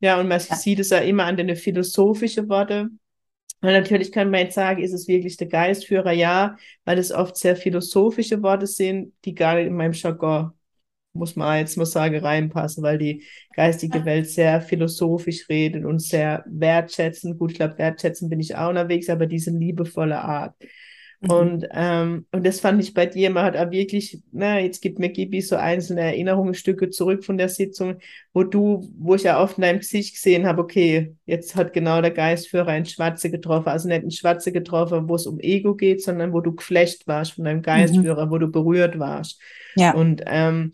Ja, 0.00 0.20
und 0.20 0.28
man 0.28 0.40
ja. 0.40 0.56
sieht 0.56 0.78
es 0.78 0.90
ja 0.90 0.98
immer 0.98 1.24
an 1.24 1.36
den 1.36 1.54
philosophischen 1.56 2.48
Worte, 2.48 2.88
weil 3.66 3.78
natürlich 3.80 4.12
kann 4.12 4.30
man 4.30 4.40
jetzt 4.40 4.54
sagen, 4.54 4.82
ist 4.82 4.92
es 4.92 5.08
wirklich 5.08 5.36
der 5.36 5.48
Geistführer? 5.48 6.12
Ja, 6.12 6.56
weil 6.84 6.98
es 6.98 7.12
oft 7.12 7.36
sehr 7.36 7.56
philosophische 7.56 8.42
Worte 8.42 8.66
sind, 8.66 9.12
die 9.24 9.34
gar 9.34 9.56
nicht 9.56 9.66
in 9.66 9.74
meinem 9.76 9.92
Jargon, 9.92 10.52
muss 11.12 11.36
man 11.36 11.58
jetzt 11.58 11.76
mal 11.76 11.86
sagen, 11.86 12.18
reinpassen, 12.18 12.82
weil 12.82 12.98
die 12.98 13.24
geistige 13.54 14.04
Welt 14.04 14.28
sehr 14.30 14.60
philosophisch 14.60 15.48
redet 15.48 15.84
und 15.84 16.00
sehr 16.00 16.44
wertschätzend. 16.46 17.38
Gut, 17.38 17.52
ich 17.52 17.56
glaube, 17.58 17.78
wertschätzend 17.78 18.30
bin 18.30 18.40
ich 18.40 18.54
auch 18.56 18.68
unterwegs, 18.68 19.08
aber 19.08 19.26
diese 19.26 19.50
liebevolle 19.50 20.20
Art. 20.20 20.54
Mhm. 21.26 21.32
Und, 21.32 21.66
ähm, 21.72 22.26
und 22.32 22.46
das 22.46 22.60
fand 22.60 22.82
ich 22.82 22.94
bei 22.94 23.06
dir, 23.06 23.30
man 23.30 23.44
hat 23.44 23.56
auch 23.56 23.70
wirklich, 23.70 24.20
na, 24.32 24.60
jetzt 24.60 24.80
gibt 24.80 24.98
mir 24.98 25.08
Gibi 25.10 25.40
so 25.40 25.56
einzelne 25.56 26.02
Erinnerungsstücke 26.02 26.90
zurück 26.90 27.24
von 27.24 27.38
der 27.38 27.48
Sitzung, 27.48 27.96
wo 28.32 28.44
du, 28.44 28.88
wo 28.98 29.14
ich 29.14 29.24
ja 29.24 29.42
oft 29.42 29.58
in 29.58 29.62
deinem 29.62 29.78
Gesicht 29.78 30.14
gesehen 30.14 30.46
habe, 30.46 30.62
okay, 30.62 31.14
jetzt 31.26 31.56
hat 31.56 31.72
genau 31.72 32.00
der 32.00 32.10
Geistführer 32.10 32.68
ein 32.68 32.86
Schwarze 32.86 33.30
getroffen, 33.30 33.68
also 33.68 33.88
nicht 33.88 34.04
ein 34.04 34.10
Schwarze 34.10 34.52
getroffen, 34.52 35.08
wo 35.08 35.14
es 35.14 35.26
um 35.26 35.40
Ego 35.40 35.74
geht, 35.74 36.02
sondern 36.02 36.32
wo 36.32 36.40
du 36.40 36.54
geflecht 36.54 37.06
warst 37.06 37.32
von 37.32 37.44
deinem 37.44 37.58
mhm. 37.58 37.62
Geistführer, 37.62 38.26
mhm. 38.26 38.30
wo 38.30 38.38
du 38.38 38.48
berührt 38.48 38.98
warst. 38.98 39.40
Ja. 39.76 39.94
Und 39.94 40.22
ähm, 40.26 40.72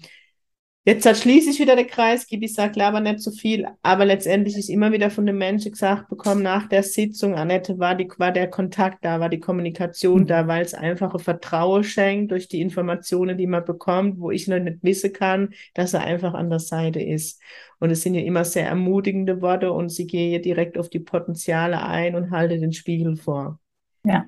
Jetzt 0.85 1.07
hat 1.07 1.17
schließe 1.17 1.51
ich 1.51 1.61
wieder 1.61 1.77
den 1.77 1.87
Kreis, 1.87 2.27
Gibi 2.27 2.49
sagt 2.49 2.77
aber 2.81 2.99
nicht 2.99 3.21
so 3.21 3.31
viel, 3.31 3.69
aber 3.83 4.05
letztendlich 4.05 4.59
ist 4.59 4.69
immer 4.69 4.91
wieder 4.91 5.11
von 5.11 5.27
den 5.27 5.39
Menschen 5.39 5.71
gesagt 5.71 6.09
bekommen, 6.09 6.43
nach 6.43 6.69
der 6.69 6.83
Sitzung, 6.83 7.37
Annette, 7.37 7.79
war, 7.79 7.95
die, 7.95 8.09
war 8.19 8.33
der 8.33 8.51
Kontakt 8.51 9.05
da, 9.05 9.21
war 9.21 9.29
die 9.29 9.39
Kommunikation 9.39 10.23
mhm. 10.23 10.27
da, 10.27 10.49
weil 10.49 10.65
es 10.65 10.75
einfache 10.75 11.21
Vertrauen 11.21 11.85
schenkt 11.85 12.33
durch 12.33 12.49
die 12.49 12.61
Informationen, 12.61 13.39
die 13.39 13.47
man 13.47 13.65
bekommt, 13.65 14.19
wo 14.19 14.33
ich 14.33 14.49
noch 14.49 14.59
nicht 14.59 14.83
wissen 14.83 15.13
kann, 15.13 15.55
dass 15.75 15.95
er 15.95 16.01
einfach 16.01 16.35
an 16.35 16.51
der 16.51 16.59
Seite 16.59 17.01
ist. 17.01 17.41
Und 17.79 17.91
es 17.91 18.03
sind 18.03 18.15
ja 18.15 18.23
immer 18.23 18.45
sehr 18.45 18.67
ermutigende 18.67 19.41
Worte 19.41 19.71
und 19.71 19.89
sie 19.91 20.09
gehen 20.09 20.43
direkt 20.43 20.77
auf 20.77 20.91
die 20.91 21.01
Potenziale 21.01 21.81
ein 21.81 22.17
und 22.17 22.33
halte 22.33 22.59
den 22.59 22.73
Spiegel 22.73 23.15
vor. 23.15 23.61
Ja. 24.05 24.25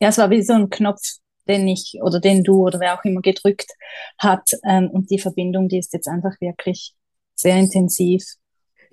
Ja, 0.00 0.10
es 0.10 0.18
war 0.18 0.30
wie 0.30 0.42
so 0.42 0.52
ein 0.52 0.70
Knopf, 0.70 1.00
den 1.48 1.66
ich 1.68 1.98
oder 2.02 2.20
den 2.20 2.44
du 2.44 2.66
oder 2.66 2.80
wer 2.80 2.98
auch 2.98 3.04
immer 3.04 3.20
gedrückt 3.20 3.70
hat. 4.18 4.50
Ähm, 4.64 4.90
und 4.90 5.10
die 5.10 5.18
Verbindung, 5.18 5.68
die 5.68 5.78
ist 5.78 5.92
jetzt 5.92 6.08
einfach 6.08 6.40
wirklich 6.40 6.94
sehr 7.34 7.56
intensiv. 7.56 8.24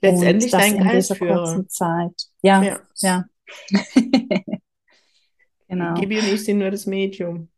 Letztendlich 0.02 0.54
und 0.54 0.54
das 0.54 0.62
dein 0.62 0.76
in 0.76 0.90
dieser 0.90 1.16
kurzen 1.16 1.70
Zeit. 1.70 2.14
Ja, 2.42 2.64
ja. 2.64 2.80
ja. 3.00 3.26
genau. 5.68 5.94
Gibi 5.96 6.20
und 6.20 6.34
ich 6.34 6.44
sind 6.44 6.60
nur 6.60 6.72
das 6.72 6.86
Medium. 6.86 7.50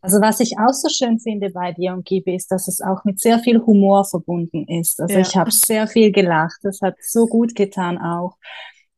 Also 0.00 0.20
was 0.20 0.40
ich 0.40 0.54
auch 0.58 0.72
so 0.72 0.88
schön 0.88 1.18
finde 1.18 1.50
bei 1.50 1.72
dir 1.72 1.92
und 1.92 2.06
Gibi 2.06 2.34
ist, 2.34 2.50
dass 2.50 2.66
es 2.66 2.80
auch 2.80 3.04
mit 3.04 3.20
sehr 3.20 3.38
viel 3.40 3.60
Humor 3.60 4.04
verbunden 4.04 4.66
ist. 4.68 5.00
Also 5.00 5.14
ja. 5.14 5.20
ich 5.20 5.36
habe 5.36 5.50
sehr 5.50 5.86
viel 5.86 6.12
gelacht. 6.12 6.58
Das 6.62 6.80
hat 6.80 6.94
so 7.00 7.26
gut 7.26 7.54
getan 7.54 7.98
auch 7.98 8.36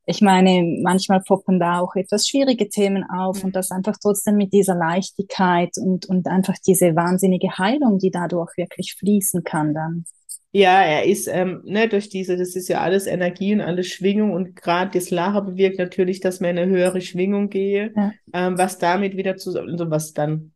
ich 0.08 0.22
meine, 0.22 0.80
manchmal 0.82 1.20
poppen 1.20 1.60
da 1.60 1.80
auch 1.80 1.94
etwas 1.94 2.26
schwierige 2.26 2.70
Themen 2.70 3.04
auf 3.10 3.44
und 3.44 3.54
das 3.54 3.70
einfach 3.70 3.96
trotzdem 4.00 4.36
mit 4.36 4.54
dieser 4.54 4.74
Leichtigkeit 4.74 5.76
und, 5.76 6.06
und 6.06 6.26
einfach 6.28 6.54
diese 6.66 6.96
wahnsinnige 6.96 7.58
Heilung, 7.58 7.98
die 7.98 8.10
dadurch 8.10 8.56
wirklich 8.56 8.94
fließen 8.98 9.44
kann 9.44 9.74
dann. 9.74 10.06
Ja, 10.50 10.80
er 10.80 11.04
ist, 11.04 11.28
ähm, 11.28 11.60
ne, 11.64 11.88
durch 11.88 12.08
diese, 12.08 12.38
das 12.38 12.56
ist 12.56 12.68
ja 12.68 12.80
alles 12.80 13.06
Energie 13.06 13.52
und 13.52 13.60
alles 13.60 13.88
Schwingung 13.88 14.32
und 14.32 14.56
gerade 14.56 14.98
das 14.98 15.10
Lachen 15.10 15.44
bewirkt 15.44 15.78
natürlich, 15.78 16.20
dass 16.20 16.40
man 16.40 16.52
in 16.52 16.58
eine 16.58 16.72
höhere 16.72 17.02
Schwingung 17.02 17.50
gehe, 17.50 17.92
ja. 17.94 18.12
ähm, 18.32 18.56
was 18.56 18.78
damit 18.78 19.14
wieder 19.14 19.36
zu, 19.36 19.60
also 19.60 19.90
was 19.90 20.14
dann 20.14 20.52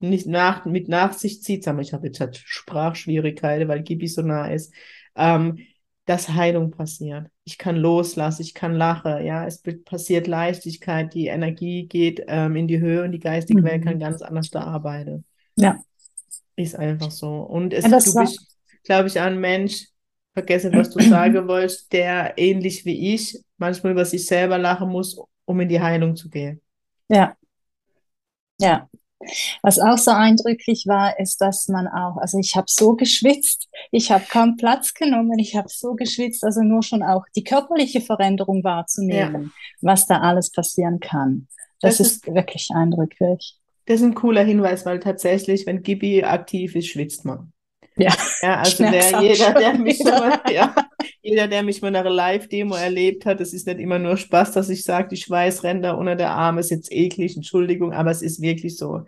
nicht 0.00 0.26
nach, 0.26 0.64
mit 0.64 0.88
nach 0.88 1.12
sich 1.12 1.42
zieht, 1.42 1.62
sagen 1.62 1.78
wir, 1.78 1.82
ich 1.82 1.92
habe 1.92 2.08
jetzt 2.08 2.18
halt 2.18 2.42
Sprachschwierigkeiten, 2.44 3.68
weil 3.68 3.82
Gibi 3.82 4.08
so 4.08 4.22
nah 4.22 4.50
ist, 4.50 4.74
ähm, 5.14 5.58
dass 6.10 6.28
Heilung 6.28 6.72
passiert. 6.72 7.28
Ich 7.44 7.56
kann 7.56 7.76
loslassen, 7.76 8.42
ich 8.42 8.52
kann 8.52 8.74
lachen, 8.74 9.24
ja, 9.24 9.46
es 9.46 9.62
passiert 9.84 10.26
Leichtigkeit, 10.26 11.14
die 11.14 11.28
Energie 11.28 11.86
geht 11.86 12.24
ähm, 12.26 12.56
in 12.56 12.66
die 12.66 12.80
Höhe 12.80 13.04
und 13.04 13.12
die 13.12 13.20
geistige 13.20 13.60
mhm. 13.60 13.66
Welt 13.66 13.84
kann 13.84 14.00
ganz 14.00 14.20
anders 14.20 14.50
da 14.50 14.62
arbeiten. 14.62 15.24
Ja. 15.54 15.78
Ist 16.56 16.74
einfach 16.74 17.12
so. 17.12 17.42
Und 17.42 17.72
es, 17.72 17.84
ja, 17.84 18.00
du 18.00 18.12
bist, 18.12 18.58
glaube 18.82 19.06
ich, 19.06 19.20
ein 19.20 19.38
Mensch, 19.38 19.86
vergesse, 20.32 20.72
was 20.72 20.90
du 20.90 21.00
sagen 21.08 21.46
wolltest, 21.46 21.92
der 21.92 22.36
ähnlich 22.36 22.84
wie 22.84 23.14
ich 23.14 23.38
manchmal 23.56 23.92
über 23.92 24.04
sich 24.04 24.26
selber 24.26 24.58
lachen 24.58 24.88
muss, 24.88 25.16
um 25.44 25.60
in 25.60 25.68
die 25.68 25.80
Heilung 25.80 26.16
zu 26.16 26.28
gehen. 26.28 26.60
Ja. 27.08 27.36
Ja, 28.60 28.88
was 29.62 29.78
auch 29.78 29.98
so 29.98 30.10
eindrücklich 30.10 30.86
war, 30.86 31.18
ist, 31.18 31.40
dass 31.40 31.68
man 31.68 31.86
auch, 31.86 32.16
also 32.16 32.38
ich 32.38 32.56
habe 32.56 32.66
so 32.68 32.94
geschwitzt, 32.94 33.68
ich 33.90 34.10
habe 34.10 34.24
kaum 34.28 34.56
Platz 34.56 34.94
genommen, 34.94 35.38
ich 35.38 35.56
habe 35.56 35.68
so 35.68 35.94
geschwitzt, 35.94 36.44
also 36.44 36.62
nur 36.62 36.82
schon 36.82 37.02
auch 37.02 37.24
die 37.36 37.44
körperliche 37.44 38.00
Veränderung 38.00 38.64
wahrzunehmen, 38.64 39.42
ja. 39.44 39.50
was 39.82 40.06
da 40.06 40.20
alles 40.20 40.50
passieren 40.50 41.00
kann. 41.00 41.48
Das, 41.80 41.98
das 41.98 42.06
ist, 42.06 42.26
ist 42.26 42.34
wirklich 42.34 42.70
eindrücklich. 42.74 43.56
Das 43.86 44.00
ist 44.00 44.06
ein 44.06 44.14
cooler 44.14 44.44
Hinweis, 44.44 44.86
weil 44.86 45.00
tatsächlich, 45.00 45.66
wenn 45.66 45.82
Gibi 45.82 46.22
aktiv 46.22 46.76
ist, 46.76 46.88
schwitzt 46.88 47.24
man. 47.24 47.52
Ja, 48.00 48.16
ja 48.42 48.58
also 48.60 48.84
der, 48.84 49.22
jeder, 49.22 49.52
der 49.52 49.74
mich 49.74 50.02
mal, 50.02 50.40
ja, 50.50 50.74
jeder, 51.22 51.48
der 51.48 51.62
mich 51.62 51.82
mal 51.82 51.88
in 51.88 51.96
einer 51.96 52.10
Live-Demo 52.10 52.74
erlebt 52.74 53.26
hat, 53.26 53.40
es 53.40 53.52
ist 53.52 53.66
nicht 53.66 53.78
immer 53.78 53.98
nur 53.98 54.16
Spaß, 54.16 54.52
dass 54.52 54.70
ich 54.70 54.84
sage, 54.84 55.08
die 55.08 55.16
Schweißränder 55.16 55.98
unter 55.98 56.16
der 56.16 56.30
Arme 56.30 56.60
ist 56.60 56.70
jetzt 56.70 56.90
eklig, 56.92 57.36
Entschuldigung, 57.36 57.92
aber 57.92 58.10
es 58.10 58.22
ist 58.22 58.40
wirklich 58.40 58.76
so. 58.76 59.04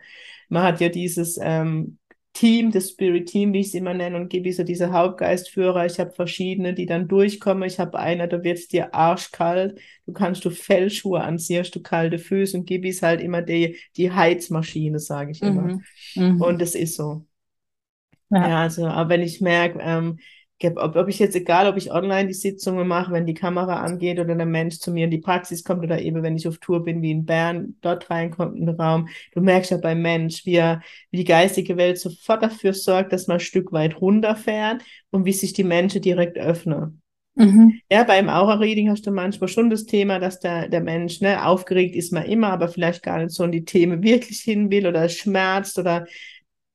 Man 0.48 0.62
hat 0.62 0.80
ja 0.80 0.88
dieses 0.90 1.38
ähm, 1.40 1.98
Team, 2.34 2.70
das 2.70 2.90
Spirit 2.90 3.28
Team, 3.28 3.52
wie 3.52 3.60
ich 3.60 3.68
es 3.68 3.74
immer 3.74 3.92
nenne, 3.92 4.16
und 4.16 4.28
gebe 4.28 4.52
so 4.52 4.64
diese 4.64 4.92
Hauptgeistführer. 4.92 5.84
Ich 5.84 6.00
habe 6.00 6.12
verschiedene, 6.12 6.72
die 6.72 6.86
dann 6.86 7.06
durchkommen. 7.06 7.64
Ich 7.64 7.78
habe 7.78 7.98
einer, 7.98 8.26
da 8.26 8.42
wird 8.42 8.58
es 8.58 8.68
dir 8.68 8.94
arschkalt. 8.94 9.78
Du 10.06 10.12
kannst 10.12 10.44
du 10.44 10.50
Fellschuhe 10.50 11.20
anziehen, 11.20 11.66
du 11.72 11.82
kalte 11.82 12.18
Füße 12.18 12.56
und 12.56 12.66
gebe 12.66 12.88
es 12.88 13.02
halt 13.02 13.20
immer 13.20 13.42
die, 13.42 13.78
die 13.96 14.12
Heizmaschine, 14.12 14.98
sage 14.98 15.32
ich 15.32 15.42
immer. 15.42 15.62
Mhm. 15.62 15.84
Mhm. 16.14 16.40
Und 16.40 16.62
es 16.62 16.74
ist 16.74 16.96
so. 16.96 17.26
Ja. 18.32 18.48
ja, 18.48 18.62
also, 18.62 18.86
aber 18.86 19.10
wenn 19.10 19.22
ich 19.22 19.40
merke, 19.40 19.78
ähm, 19.82 20.18
ob, 20.76 20.96
ob 20.96 21.08
ich 21.08 21.18
jetzt, 21.18 21.34
egal 21.34 21.66
ob 21.68 21.76
ich 21.76 21.90
online 21.92 22.28
die 22.28 22.34
Sitzungen 22.34 22.86
mache, 22.86 23.12
wenn 23.12 23.26
die 23.26 23.34
Kamera 23.34 23.80
angeht 23.80 24.20
oder 24.20 24.34
der 24.34 24.46
Mensch 24.46 24.78
zu 24.78 24.92
mir 24.92 25.04
in 25.06 25.10
die 25.10 25.18
Praxis 25.18 25.64
kommt 25.64 25.82
oder 25.82 26.00
eben 26.00 26.22
wenn 26.22 26.36
ich 26.36 26.46
auf 26.46 26.58
Tour 26.58 26.84
bin, 26.84 27.02
wie 27.02 27.10
in 27.10 27.26
Bern, 27.26 27.76
dort 27.80 28.08
reinkommt 28.10 28.56
in 28.56 28.66
den 28.66 28.80
Raum, 28.80 29.08
du 29.34 29.40
merkst 29.40 29.72
ja 29.72 29.78
beim 29.78 30.02
Mensch, 30.02 30.46
wie, 30.46 30.54
er, 30.54 30.80
wie 31.10 31.18
die 31.18 31.24
geistige 31.24 31.76
Welt 31.76 31.98
sofort 31.98 32.42
dafür 32.42 32.74
sorgt, 32.74 33.12
dass 33.12 33.26
man 33.26 33.38
ein 33.38 33.40
Stück 33.40 33.72
weit 33.72 34.00
runterfährt 34.00 34.82
und 35.10 35.24
wie 35.24 35.32
sich 35.32 35.52
die 35.52 35.64
Menschen 35.64 36.00
direkt 36.00 36.38
öffnen. 36.38 37.02
Mhm. 37.34 37.80
Ja, 37.90 38.04
beim 38.04 38.28
Aura-Reading 38.28 38.90
hast 38.90 39.06
du 39.06 39.10
manchmal 39.10 39.48
schon 39.48 39.70
das 39.70 39.86
Thema, 39.86 40.18
dass 40.18 40.38
der, 40.38 40.68
der 40.68 40.80
Mensch, 40.80 41.20
ne, 41.22 41.44
aufgeregt 41.44 41.96
ist 41.96 42.12
man 42.12 42.24
immer, 42.24 42.48
aber 42.48 42.68
vielleicht 42.68 43.02
gar 43.02 43.18
nicht 43.18 43.30
so 43.30 43.42
in 43.44 43.52
die 43.52 43.64
Themen 43.64 44.02
wirklich 44.02 44.40
hin 44.40 44.70
will 44.70 44.86
oder 44.86 45.08
schmerzt 45.08 45.78
oder 45.78 46.06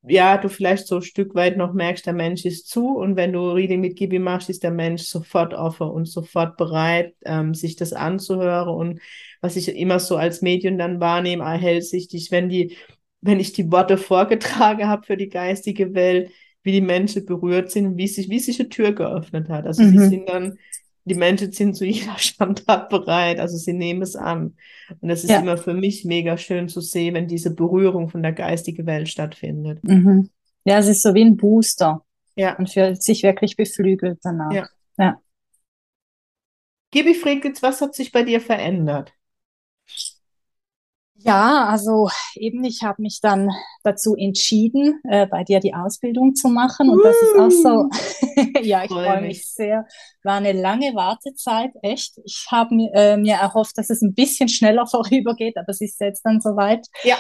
ja, 0.04 0.38
du 0.38 0.50
vielleicht 0.50 0.88
so 0.88 0.98
ein 0.98 1.02
Stück 1.02 1.36
weit 1.36 1.58
noch 1.58 1.74
merkst, 1.74 2.06
der 2.06 2.14
Mensch 2.14 2.46
ist 2.46 2.70
zu 2.70 2.98
und 2.98 3.16
wenn 3.16 3.34
du 3.34 3.52
Reading 3.52 3.82
mit 3.82 3.96
Gibi 3.96 4.20
machst, 4.20 4.50
ist 4.50 4.64
der 4.64 4.72
Mensch 4.72 5.04
sofort 5.04 5.54
offen 5.54 5.88
und 5.90 6.06
sofort 6.06 6.58
bereit, 6.58 7.16
ähm, 7.26 7.54
sich 7.54 7.76
das 7.76 7.94
anzuhören 7.94 8.76
und 8.76 9.02
was 9.42 9.56
ich 9.56 9.76
immer 9.76 10.00
so 10.00 10.16
als 10.16 10.42
Medium 10.42 10.78
dann 10.78 11.00
wahrnehme, 11.00 11.44
erhellsichtig, 11.44 12.32
wenn 12.32 12.50
die, 12.50 12.78
wenn 13.22 13.40
ich 13.40 13.54
die 13.54 13.72
Worte 13.72 13.98
vorgetragen 13.98 14.88
habe 14.88 15.06
für 15.06 15.18
die 15.18 15.30
geistige 15.30 15.94
Welt, 15.94 16.32
wie 16.64 16.72
die 16.72 16.82
Menschen 16.82 17.26
berührt 17.26 17.72
sind, 17.72 17.98
wie 17.98 18.08
sich, 18.08 18.30
wie 18.30 18.40
sich 18.40 18.60
eine 18.60 18.70
Tür 18.70 18.92
geöffnet 18.92 19.50
hat. 19.50 19.66
Also 19.66 19.84
mhm. 19.84 20.00
sie 20.00 20.08
sind 20.10 20.30
dann 20.30 20.58
die 21.08 21.16
Menschen 21.16 21.52
sind 21.52 21.76
zu 21.76 21.86
jeder 21.86 22.18
Standart 22.18 22.90
bereit, 22.90 23.40
also 23.40 23.58
sie 23.58 23.74
nehmen 23.74 24.02
es 24.02 24.16
an. 24.16 24.56
Und 25.02 25.10
das 25.10 25.24
ist 25.24 25.30
ja. 25.30 25.40
immer 25.40 25.58
für 25.58 25.74
mich 25.74 26.06
mega 26.06 26.38
schön 26.38 26.68
zu 26.70 26.82
sehen, 26.82 27.16
wenn 27.16 27.28
diese 27.28 27.54
Berührung 27.54 28.10
von 28.10 28.22
der 28.22 28.34
geistigen 28.34 28.86
Welt 28.86 29.10
stattfindet. 29.10 29.84
Mhm. 29.84 30.30
Ja, 30.66 30.80
es 30.80 30.88
ist 30.88 31.02
so 31.02 31.14
wie 31.14 31.24
ein 31.24 31.38
Booster. 31.38 32.04
Ja. 32.36 32.56
Und 32.58 32.70
fühlt 32.70 33.02
sich 33.02 33.24
wirklich 33.24 33.56
beflügelt 33.56 34.20
danach. 34.22 34.52
Ja. 34.52 34.68
ja. 34.98 35.20
Gibi 36.92 37.16
Friedrich, 37.16 37.62
was 37.62 37.82
hat 37.82 37.96
sich 37.96 38.12
bei 38.12 38.24
dir 38.24 38.40
verändert? 38.40 39.12
Ja, 41.20 41.66
also 41.66 42.10
eben, 42.36 42.64
ich 42.64 42.84
habe 42.84 43.02
mich 43.02 43.20
dann 43.22 43.50
dazu 43.84 44.16
entschieden, 44.16 45.02
äh, 45.04 45.26
bei 45.26 45.44
dir 45.44 45.60
die 45.60 45.74
Ausbildung 45.74 46.36
zu 46.36 46.48
machen. 46.48 46.90
Und 46.90 47.04
das 47.04 47.16
ist 47.16 47.40
auch 47.40 47.50
so, 47.50 47.90
ja, 48.62 48.84
ich 48.84 48.92
freue 48.92 49.22
mich 49.22 49.48
sehr. 49.48 49.86
War 50.24 50.36
eine 50.36 50.54
lange 50.54 50.94
Wartezeit, 50.94 51.72
echt. 51.82 52.20
Ich 52.24 52.48
habe 52.52 52.76
mir, 52.76 52.92
äh, 52.94 53.18
mir 53.18 53.36
erhofft, 53.36 53.78
dass 53.78 53.90
es 53.90 54.02
ein 54.02 54.14
bisschen 54.14 54.48
schneller 54.48 54.86
vorübergeht, 54.92 55.58
aber 55.58 55.70
es 55.70 55.82
ist 55.82 56.00
jetzt 56.00 56.22
dann 56.24 56.40
soweit. 56.40 56.86
Ja. 57.04 57.18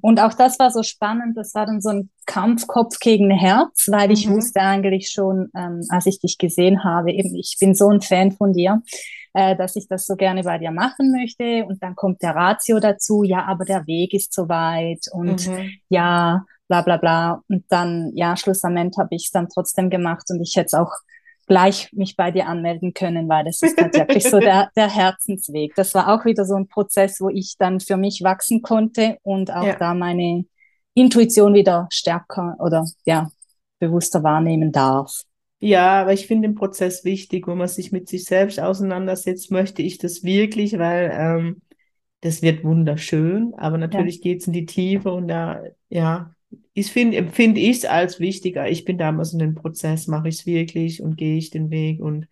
Und 0.00 0.20
auch 0.20 0.34
das 0.34 0.58
war 0.58 0.70
so 0.70 0.82
spannend. 0.82 1.36
Das 1.36 1.54
war 1.54 1.66
dann 1.66 1.80
so 1.80 1.90
ein 1.90 2.10
Kampf 2.26 2.66
Kopf 2.66 2.98
gegen 2.98 3.30
Herz, 3.30 3.88
weil 3.88 4.10
ich 4.10 4.26
mhm. 4.26 4.36
wusste 4.36 4.60
eigentlich 4.60 5.10
schon, 5.10 5.50
ähm, 5.54 5.82
als 5.90 6.06
ich 6.06 6.18
dich 6.18 6.38
gesehen 6.38 6.82
habe, 6.82 7.12
eben, 7.12 7.34
ich 7.34 7.56
bin 7.60 7.74
so 7.74 7.88
ein 7.88 8.00
Fan 8.00 8.32
von 8.32 8.52
dir 8.52 8.82
äh, 9.34 9.56
dass 9.56 9.76
ich 9.76 9.86
das 9.88 10.06
so 10.06 10.14
gerne 10.16 10.42
bei 10.42 10.58
dir 10.58 10.70
machen 10.70 11.12
möchte. 11.12 11.66
Und 11.66 11.82
dann 11.82 11.94
kommt 11.94 12.22
der 12.22 12.34
Ratio 12.34 12.80
dazu, 12.80 13.22
ja, 13.24 13.44
aber 13.44 13.64
der 13.64 13.86
Weg 13.86 14.14
ist 14.14 14.32
so 14.32 14.48
weit 14.48 15.06
und 15.12 15.46
mhm. 15.48 15.70
ja, 15.88 16.44
bla 16.68 16.82
bla 16.82 16.96
bla. 16.96 17.42
Und 17.48 17.64
dann, 17.68 18.12
ja, 18.14 18.36
schlussendlich 18.36 18.96
habe 18.98 19.14
ich 19.14 19.26
es 19.26 19.30
dann 19.30 19.48
trotzdem 19.48 19.90
gemacht 19.90 20.24
und 20.30 20.40
ich 20.40 20.54
hätte 20.56 20.66
es 20.66 20.74
auch 20.74 20.92
gleich 21.46 21.92
mich 21.92 22.16
bei 22.16 22.30
dir 22.30 22.46
anmelden 22.46 22.94
können, 22.94 23.28
weil 23.28 23.44
das 23.44 23.60
ist 23.60 23.78
halt 23.78 23.94
wirklich 23.94 24.24
so 24.24 24.38
der, 24.40 24.70
der 24.76 24.88
Herzensweg. 24.88 25.74
Das 25.74 25.94
war 25.94 26.08
auch 26.08 26.24
wieder 26.24 26.44
so 26.44 26.54
ein 26.54 26.68
Prozess, 26.68 27.20
wo 27.20 27.28
ich 27.28 27.56
dann 27.58 27.80
für 27.80 27.96
mich 27.96 28.22
wachsen 28.22 28.62
konnte 28.62 29.18
und 29.22 29.52
auch 29.52 29.66
ja. 29.66 29.76
da 29.76 29.94
meine 29.94 30.46
Intuition 30.94 31.52
wieder 31.54 31.86
stärker 31.90 32.56
oder 32.60 32.86
ja, 33.04 33.30
bewusster 33.78 34.22
wahrnehmen 34.22 34.72
darf. 34.72 35.24
Ja, 35.64 36.02
aber 36.02 36.12
ich 36.12 36.26
finde 36.26 36.46
den 36.46 36.54
Prozess 36.54 37.06
wichtig, 37.06 37.46
wo 37.48 37.54
man 37.54 37.68
sich 37.68 37.90
mit 37.90 38.06
sich 38.06 38.24
selbst 38.26 38.60
auseinandersetzt, 38.60 39.50
möchte 39.50 39.80
ich 39.80 39.96
das 39.96 40.22
wirklich, 40.22 40.78
weil 40.78 41.10
ähm, 41.10 41.62
das 42.20 42.42
wird 42.42 42.64
wunderschön, 42.64 43.54
aber 43.54 43.78
natürlich 43.78 44.16
ja. 44.16 44.20
geht 44.24 44.42
es 44.42 44.46
in 44.46 44.52
die 44.52 44.66
Tiefe 44.66 45.10
und 45.10 45.26
da, 45.26 45.62
ja, 45.88 46.34
ich 46.74 46.92
finde, 46.92 47.16
empfinde 47.16 47.62
ich 47.62 47.78
es 47.78 47.84
als 47.86 48.20
wichtiger. 48.20 48.68
Ich 48.68 48.84
bin 48.84 48.98
damals 48.98 49.32
in 49.32 49.38
dem 49.38 49.54
Prozess, 49.54 50.06
mache 50.06 50.28
ich 50.28 50.34
es 50.34 50.46
wirklich 50.46 51.00
und 51.00 51.16
gehe 51.16 51.38
ich 51.38 51.48
den 51.48 51.70
Weg 51.70 51.98
und 51.98 52.28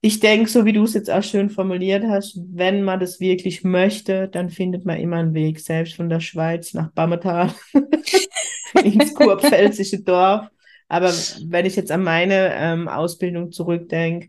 ich 0.00 0.18
denke, 0.18 0.50
so 0.50 0.64
wie 0.64 0.72
du 0.72 0.82
es 0.82 0.94
jetzt 0.94 1.12
auch 1.12 1.22
schön 1.22 1.48
formuliert 1.48 2.02
hast, 2.08 2.40
wenn 2.50 2.82
man 2.82 2.98
das 2.98 3.20
wirklich 3.20 3.62
möchte, 3.62 4.26
dann 4.26 4.50
findet 4.50 4.84
man 4.84 4.98
immer 4.98 5.18
einen 5.18 5.34
Weg, 5.34 5.60
selbst 5.60 5.94
von 5.94 6.08
der 6.08 6.18
Schweiz 6.18 6.74
nach 6.74 6.90
Bammertal 6.90 7.54
ins 8.82 9.14
kurpfälzische 9.14 10.00
Dorf. 10.00 10.48
Aber 10.88 11.12
wenn 11.48 11.66
ich 11.66 11.76
jetzt 11.76 11.90
an 11.90 12.02
meine 12.02 12.54
ähm, 12.54 12.88
Ausbildung 12.88 13.50
zurückdenke, 13.52 14.28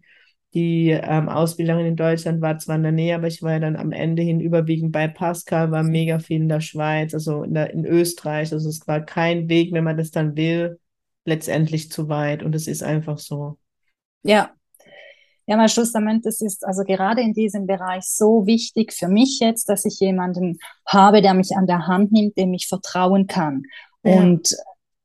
die 0.54 0.90
ähm, 0.90 1.30
Ausbildung 1.30 1.86
in 1.86 1.96
Deutschland 1.96 2.42
war 2.42 2.58
zwar 2.58 2.78
in 2.78 2.84
der 2.84 2.92
Nähe, 2.92 3.16
aber 3.16 3.28
ich 3.28 3.44
war 3.44 3.54
ja 3.54 3.60
dann 3.60 3.76
am 3.76 3.92
Ende 3.92 4.24
hin 4.24 4.40
überwiegend 4.40 4.92
bei 4.92 5.08
Pascal, 5.08 5.72
war 5.72 5.84
mega 5.84 6.20
viel 6.20 6.42
in 6.42 6.50
der 6.50 6.62
Schweiz, 6.62 7.14
also 7.14 7.44
in, 7.44 7.54
der, 7.54 7.72
in 7.74 7.86
Österreich. 7.86 8.52
Also 8.54 8.70
es 8.70 8.88
war 8.88 9.02
kein 9.02 9.50
Weg, 9.50 9.72
wenn 9.74 9.84
man 9.84 9.98
das 9.98 10.10
dann 10.10 10.36
will, 10.36 10.80
letztendlich 11.26 11.92
zu 11.92 12.10
weit. 12.10 12.44
Und 12.44 12.56
es 12.56 12.68
ist 12.68 12.82
einfach 12.82 13.20
so. 13.20 13.58
Ja, 14.24 14.52
ja, 15.50 15.56
mal 15.56 15.70
schlussendlich, 15.70 16.26
es 16.26 16.42
ist 16.42 16.66
also 16.66 16.84
gerade 16.84 17.22
in 17.22 17.34
diesem 17.34 17.68
Bereich 17.68 18.04
so 18.04 18.46
wichtig 18.46 18.92
für 18.92 19.08
mich 19.08 19.40
jetzt, 19.40 19.70
dass 19.70 19.86
ich 19.86 19.98
jemanden 20.02 20.60
habe, 20.86 21.22
der 21.22 21.34
mich 21.34 21.56
an 21.56 21.68
der 21.68 21.88
Hand 21.88 22.12
nimmt, 22.12 22.38
dem 22.38 22.54
ich 22.54 22.68
vertrauen 22.68 23.28
kann. 23.28 23.64
Ja. 24.04 24.20
Und 24.20 24.50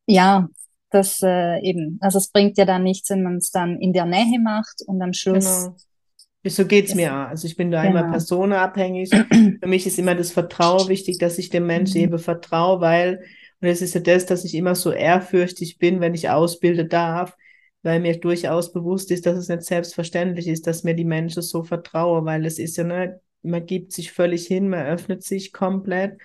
ja, 0.06 0.48
das 0.92 1.20
äh, 1.22 1.60
eben, 1.60 1.98
also 2.00 2.18
es 2.18 2.28
bringt 2.28 2.58
ja 2.58 2.64
dann 2.64 2.82
nichts, 2.82 3.10
wenn 3.10 3.22
man 3.22 3.36
es 3.36 3.50
dann 3.50 3.78
in 3.80 3.92
der 3.92 4.06
Nähe 4.06 4.38
macht 4.42 4.82
und 4.86 5.00
am 5.02 5.12
Schluss. 5.12 5.64
Genau. 5.64 5.76
So 6.44 6.66
geht's 6.66 6.94
mir 6.94 7.12
auch. 7.12 7.28
Also 7.28 7.46
ich 7.46 7.56
bin 7.56 7.70
da 7.70 7.82
genau. 7.82 8.00
immer 8.00 8.10
personenabhängig. 8.10 9.10
Für 9.60 9.68
mich 9.68 9.86
ist 9.86 9.98
immer 9.98 10.14
das 10.14 10.32
Vertrauen 10.32 10.88
wichtig, 10.88 11.18
dass 11.18 11.38
ich 11.38 11.50
dem 11.50 11.66
Menschen 11.66 11.98
mhm. 11.98 12.04
eben 12.04 12.18
vertraue, 12.18 12.80
weil, 12.80 13.24
und 13.60 13.68
es 13.68 13.80
ist 13.80 13.94
ja 13.94 14.00
das, 14.00 14.26
dass 14.26 14.44
ich 14.44 14.54
immer 14.54 14.74
so 14.74 14.90
ehrfürchtig 14.90 15.78
bin, 15.78 16.00
wenn 16.00 16.14
ich 16.14 16.30
ausbilden 16.30 16.88
darf, 16.88 17.36
weil 17.82 18.00
mir 18.00 18.18
durchaus 18.18 18.72
bewusst 18.72 19.10
ist, 19.10 19.26
dass 19.26 19.36
es 19.36 19.48
nicht 19.48 19.62
selbstverständlich 19.62 20.48
ist, 20.48 20.66
dass 20.66 20.84
mir 20.84 20.94
die 20.94 21.04
Menschen 21.04 21.42
so 21.42 21.62
vertrauen, 21.62 22.24
weil 22.24 22.44
es 22.44 22.58
ist 22.58 22.76
ja, 22.76 22.84
ne, 22.84 23.20
man 23.42 23.66
gibt 23.66 23.92
sich 23.92 24.12
völlig 24.12 24.46
hin, 24.46 24.68
man 24.68 24.86
öffnet 24.86 25.22
sich 25.22 25.52
komplett 25.52 26.18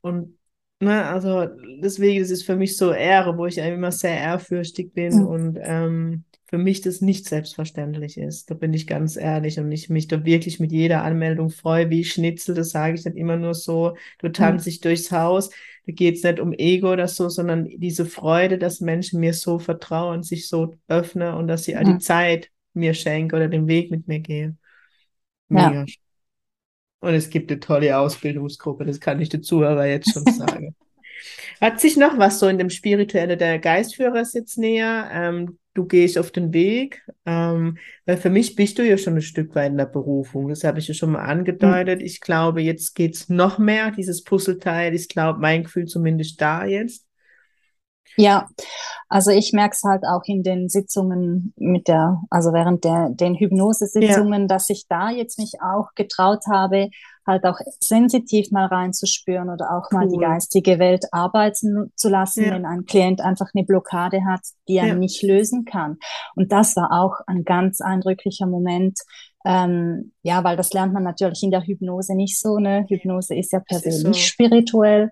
und 0.00 0.38
Ne, 0.82 1.06
also 1.06 1.46
deswegen 1.80 2.20
ist 2.20 2.32
es 2.32 2.42
für 2.42 2.56
mich 2.56 2.76
so 2.76 2.92
Ehre, 2.92 3.38
wo 3.38 3.46
ich 3.46 3.58
immer 3.58 3.92
sehr 3.92 4.16
ehrfürchtig 4.16 4.92
bin 4.92 5.20
mhm. 5.20 5.26
und 5.28 5.58
ähm, 5.62 6.24
für 6.46 6.58
mich 6.58 6.80
das 6.80 7.00
nicht 7.00 7.24
selbstverständlich 7.24 8.18
ist. 8.18 8.50
Da 8.50 8.54
bin 8.54 8.74
ich 8.74 8.88
ganz 8.88 9.16
ehrlich 9.16 9.60
und 9.60 9.70
ich 9.70 9.90
mich 9.90 10.08
da 10.08 10.24
wirklich 10.24 10.58
mit 10.58 10.72
jeder 10.72 11.04
Anmeldung 11.04 11.50
freue, 11.50 11.88
wie 11.88 12.02
Schnitzel, 12.02 12.56
das 12.56 12.70
sage 12.70 12.96
ich 12.96 13.04
nicht 13.04 13.16
immer 13.16 13.36
nur 13.36 13.54
so, 13.54 13.96
du 14.18 14.28
tanzt 14.30 14.66
dich 14.66 14.80
mhm. 14.80 14.82
durchs 14.82 15.12
Haus, 15.12 15.50
da 15.86 15.92
geht 15.92 16.16
es 16.16 16.24
nicht 16.24 16.40
um 16.40 16.52
Ego 16.52 16.92
oder 16.92 17.06
so, 17.06 17.28
sondern 17.28 17.66
diese 17.76 18.04
Freude, 18.04 18.58
dass 18.58 18.80
Menschen 18.80 19.20
mir 19.20 19.34
so 19.34 19.60
vertrauen, 19.60 20.24
sich 20.24 20.48
so 20.48 20.74
öffnen 20.88 21.34
und 21.34 21.46
dass 21.46 21.62
sie 21.62 21.76
all 21.76 21.84
die 21.84 21.98
Zeit 21.98 22.50
mir 22.74 22.94
schenken 22.94 23.36
oder 23.36 23.46
den 23.46 23.68
Weg 23.68 23.92
mit 23.92 24.08
mir 24.08 24.18
gehen. 24.18 24.58
Mega. 25.48 25.84
Ja. 25.84 26.01
Und 27.02 27.14
es 27.14 27.30
gibt 27.30 27.50
eine 27.50 27.58
tolle 27.58 27.98
Ausbildungsgruppe, 27.98 28.84
das 28.84 29.00
kann 29.00 29.20
ich 29.20 29.28
den 29.28 29.42
Zuhörer 29.42 29.86
jetzt 29.86 30.12
schon 30.12 30.24
sagen. 30.24 30.76
Hat 31.60 31.80
sich 31.80 31.96
noch 31.96 32.16
was 32.16 32.38
so 32.38 32.46
in 32.46 32.58
dem 32.58 32.70
Spirituelle 32.70 33.36
der 33.36 33.58
Geistführer 33.58 34.20
ist 34.20 34.34
jetzt 34.34 34.56
näher? 34.56 35.10
Ähm, 35.12 35.58
du 35.74 35.84
gehst 35.84 36.16
auf 36.16 36.30
den 36.30 36.52
Weg, 36.52 37.02
ähm, 37.26 37.76
weil 38.06 38.16
für 38.16 38.30
mich 38.30 38.54
bist 38.54 38.78
du 38.78 38.86
ja 38.86 38.96
schon 38.98 39.16
ein 39.16 39.22
Stück 39.22 39.54
weit 39.56 39.72
in 39.72 39.78
der 39.78 39.86
Berufung. 39.86 40.48
Das 40.48 40.62
habe 40.62 40.78
ich 40.78 40.88
ja 40.88 40.94
schon 40.94 41.12
mal 41.12 41.24
angedeutet. 41.24 42.00
Mhm. 42.00 42.06
Ich 42.06 42.20
glaube, 42.20 42.62
jetzt 42.62 42.94
geht 42.94 43.14
es 43.14 43.28
noch 43.28 43.58
mehr, 43.58 43.90
dieses 43.90 44.22
Puzzleteil. 44.22 44.94
Ich 44.94 45.08
glaube, 45.08 45.40
mein 45.40 45.64
Gefühl 45.64 45.86
zumindest 45.86 46.40
da 46.40 46.64
jetzt. 46.64 47.04
Ja, 48.16 48.48
also 49.08 49.30
ich 49.30 49.52
merke 49.52 49.74
es 49.74 49.82
halt 49.84 50.04
auch 50.04 50.22
in 50.24 50.42
den 50.42 50.68
Sitzungen 50.68 51.54
mit 51.56 51.88
der, 51.88 52.20
also 52.30 52.52
während 52.52 52.84
der, 52.84 53.10
den 53.10 53.34
Hypnosesitzungen, 53.34 54.42
ja. 54.42 54.46
dass 54.46 54.68
ich 54.70 54.86
da 54.88 55.10
jetzt 55.10 55.38
mich 55.38 55.54
auch 55.62 55.94
getraut 55.94 56.44
habe, 56.50 56.90
halt 57.26 57.44
auch 57.44 57.58
sensitiv 57.80 58.50
mal 58.50 58.66
reinzuspüren 58.66 59.48
oder 59.48 59.70
auch 59.70 59.88
cool. 59.92 59.98
mal 59.98 60.08
die 60.08 60.18
geistige 60.18 60.78
Welt 60.78 61.06
arbeiten 61.12 61.92
zu 61.94 62.08
lassen, 62.08 62.44
ja. 62.44 62.54
wenn 62.54 62.66
ein 62.66 62.84
Klient 62.84 63.20
einfach 63.20 63.46
eine 63.54 63.64
Blockade 63.64 64.24
hat, 64.24 64.40
die 64.68 64.76
er 64.76 64.88
ja. 64.88 64.94
nicht 64.94 65.22
lösen 65.22 65.64
kann. 65.64 65.98
Und 66.34 66.52
das 66.52 66.76
war 66.76 66.90
auch 66.92 67.20
ein 67.26 67.44
ganz 67.44 67.80
eindrücklicher 67.80 68.46
Moment, 68.46 68.98
ähm, 69.44 70.12
ja, 70.22 70.44
weil 70.44 70.56
das 70.56 70.72
lernt 70.72 70.92
man 70.92 71.02
natürlich 71.02 71.42
in 71.42 71.50
der 71.50 71.66
Hypnose 71.66 72.14
nicht 72.14 72.38
so. 72.38 72.58
Ne? 72.58 72.86
Hypnose 72.88 73.34
ist 73.34 73.52
ja 73.52 73.60
per 73.60 73.78
se 73.78 73.90
so. 73.90 74.12
spirituell, 74.12 75.10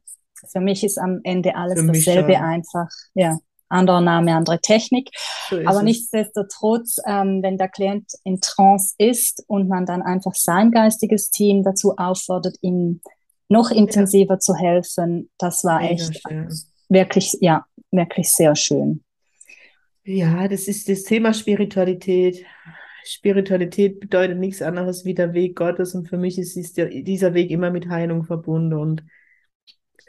für 0.49 0.61
mich 0.61 0.85
ist 0.85 0.99
am 0.99 1.21
Ende 1.25 1.57
alles 1.57 1.85
dasselbe 1.87 2.35
schon. 2.35 2.43
einfach. 2.43 2.89
Ja, 3.15 3.39
anderer 3.71 4.01
Name, 4.01 4.35
andere 4.35 4.61
Technik. 4.61 5.11
So 5.49 5.61
Aber 5.65 5.79
es. 5.79 5.83
nichtsdestotrotz, 5.83 6.97
ähm, 7.07 7.43
wenn 7.43 7.57
der 7.57 7.69
Klient 7.69 8.13
in 8.25 8.41
Trance 8.41 8.95
ist 8.99 9.45
und 9.47 9.69
man 9.69 9.87
dann 9.87 10.03
einfach 10.03 10.35
sein 10.35 10.71
geistiges 10.71 11.31
Team 11.31 11.63
dazu 11.63 11.97
auffordert, 11.97 12.57
ihm 12.61 13.01
noch 13.49 13.71
intensiver 13.71 14.35
ja. 14.35 14.39
zu 14.39 14.55
helfen, 14.55 15.31
das 15.39 15.65
war 15.65 15.81
Mega 15.81 15.95
echt 15.95 16.21
schön. 16.21 16.49
wirklich, 16.89 17.37
ja, 17.41 17.65
wirklich 17.91 18.31
sehr 18.31 18.55
schön. 18.57 19.03
Ja, 20.05 20.49
das 20.49 20.67
ist 20.67 20.89
das 20.89 21.05
Thema 21.05 21.33
Spiritualität. 21.33 22.45
Spiritualität 23.05 24.01
bedeutet 24.01 24.39
nichts 24.39 24.63
anderes 24.63 25.05
wie 25.05 25.15
der 25.15 25.33
Weg 25.33 25.57
Gottes 25.57 25.95
und 25.95 26.09
für 26.09 26.19
mich 26.19 26.39
ist 26.39 26.57
dieser 26.77 27.35
Weg 27.35 27.51
immer 27.51 27.71
mit 27.71 27.89
Heilung 27.89 28.25
verbunden 28.25 28.75
und 28.75 29.03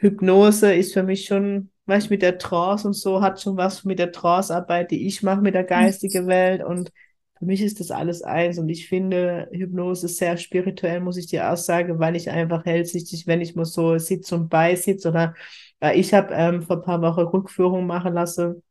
Hypnose 0.02 0.74
ist 0.74 0.92
für 0.92 1.04
mich 1.04 1.26
schon, 1.26 1.70
weißt 1.86 2.10
mit 2.10 2.22
der 2.22 2.36
Trance 2.38 2.86
und 2.86 2.94
so 2.94 3.22
hat 3.22 3.40
schon 3.40 3.56
was 3.56 3.84
mit 3.84 4.00
der 4.00 4.10
Trance-Arbeit, 4.10 4.90
die 4.90 5.06
ich 5.06 5.22
mache 5.22 5.40
mit 5.40 5.54
der 5.54 5.64
geistigen 5.64 6.26
Welt 6.26 6.62
und 6.64 6.90
für 7.38 7.44
mich 7.46 7.62
ist 7.62 7.78
das 7.78 7.92
alles 7.92 8.22
eins 8.22 8.58
und 8.58 8.68
ich 8.68 8.88
finde 8.88 9.48
Hypnose 9.52 10.08
sehr 10.08 10.36
spirituell, 10.36 11.00
muss 11.00 11.16
ich 11.16 11.28
dir 11.28 11.50
auch 11.50 11.56
sagen, 11.56 12.00
weil 12.00 12.16
ich 12.16 12.30
einfach 12.30 12.64
hellsichtig, 12.64 13.28
wenn 13.28 13.40
ich 13.40 13.54
mal 13.54 13.64
so 13.64 13.96
sitze 13.98 14.34
und 14.34 14.48
beisitze 14.48 15.08
oder 15.08 15.34
äh, 15.80 15.98
ich 15.98 16.12
habe 16.14 16.34
ähm, 16.34 16.62
vor 16.62 16.76
ein 16.76 16.82
paar 16.82 17.00
Wochen 17.00 17.20
Rückführung 17.20 17.86
machen 17.86 18.14
lassen. 18.14 18.62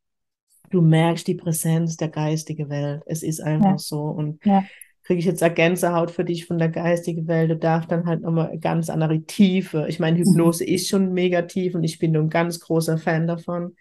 Du 0.70 0.82
merkst 0.82 1.28
die 1.28 1.36
Präsenz 1.36 1.98
der 1.98 2.10
geistigen 2.10 2.70
Welt. 2.70 3.04
Es 3.06 3.24
ist 3.24 3.42
einfach 3.42 3.72
ja. 3.72 3.78
so 3.78 4.04
und 4.04 4.46
ja 4.46 4.64
kriege 5.12 5.20
ich 5.20 5.26
jetzt 5.26 5.56
Gänsehaut 5.56 6.10
für 6.10 6.24
dich 6.24 6.46
von 6.46 6.58
der 6.58 6.70
geistigen 6.70 7.28
Welt. 7.28 7.52
Du 7.52 7.58
darfst 7.58 7.92
dann 7.92 8.06
halt 8.06 8.22
nochmal 8.22 8.58
ganz 8.60 8.90
andere 8.90 9.22
Tiefe. 9.24 9.86
Ich 9.90 10.00
meine, 10.00 10.18
Hypnose 10.18 10.64
ist 10.64 10.88
schon 10.88 11.12
mega 11.12 11.42
tief 11.42 11.76
und 11.76 11.84
ich 11.84 12.00
bin 12.00 12.16
ein 12.16 12.30
ganz 12.30 12.62
großer 12.62 12.98
Fan 12.98 13.28
davon. 13.28 13.76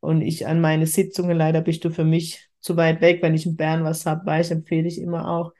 Und 0.00 0.22
ich 0.22 0.44
an 0.48 0.60
meine 0.60 0.88
Sitzungen, 0.88 1.38
leider 1.38 1.60
bist 1.60 1.84
du 1.84 1.90
für 1.90 2.02
mich 2.02 2.48
zu 2.58 2.76
weit 2.76 3.00
weg. 3.00 3.22
Wenn 3.22 3.34
ich 3.34 3.46
in 3.46 3.54
Bern 3.54 3.84
was 3.84 4.06
habe, 4.06 4.26
weiß, 4.26 4.50
empfehle 4.50 4.88
ich 4.88 5.00
immer 5.00 5.28
auch. 5.28 5.52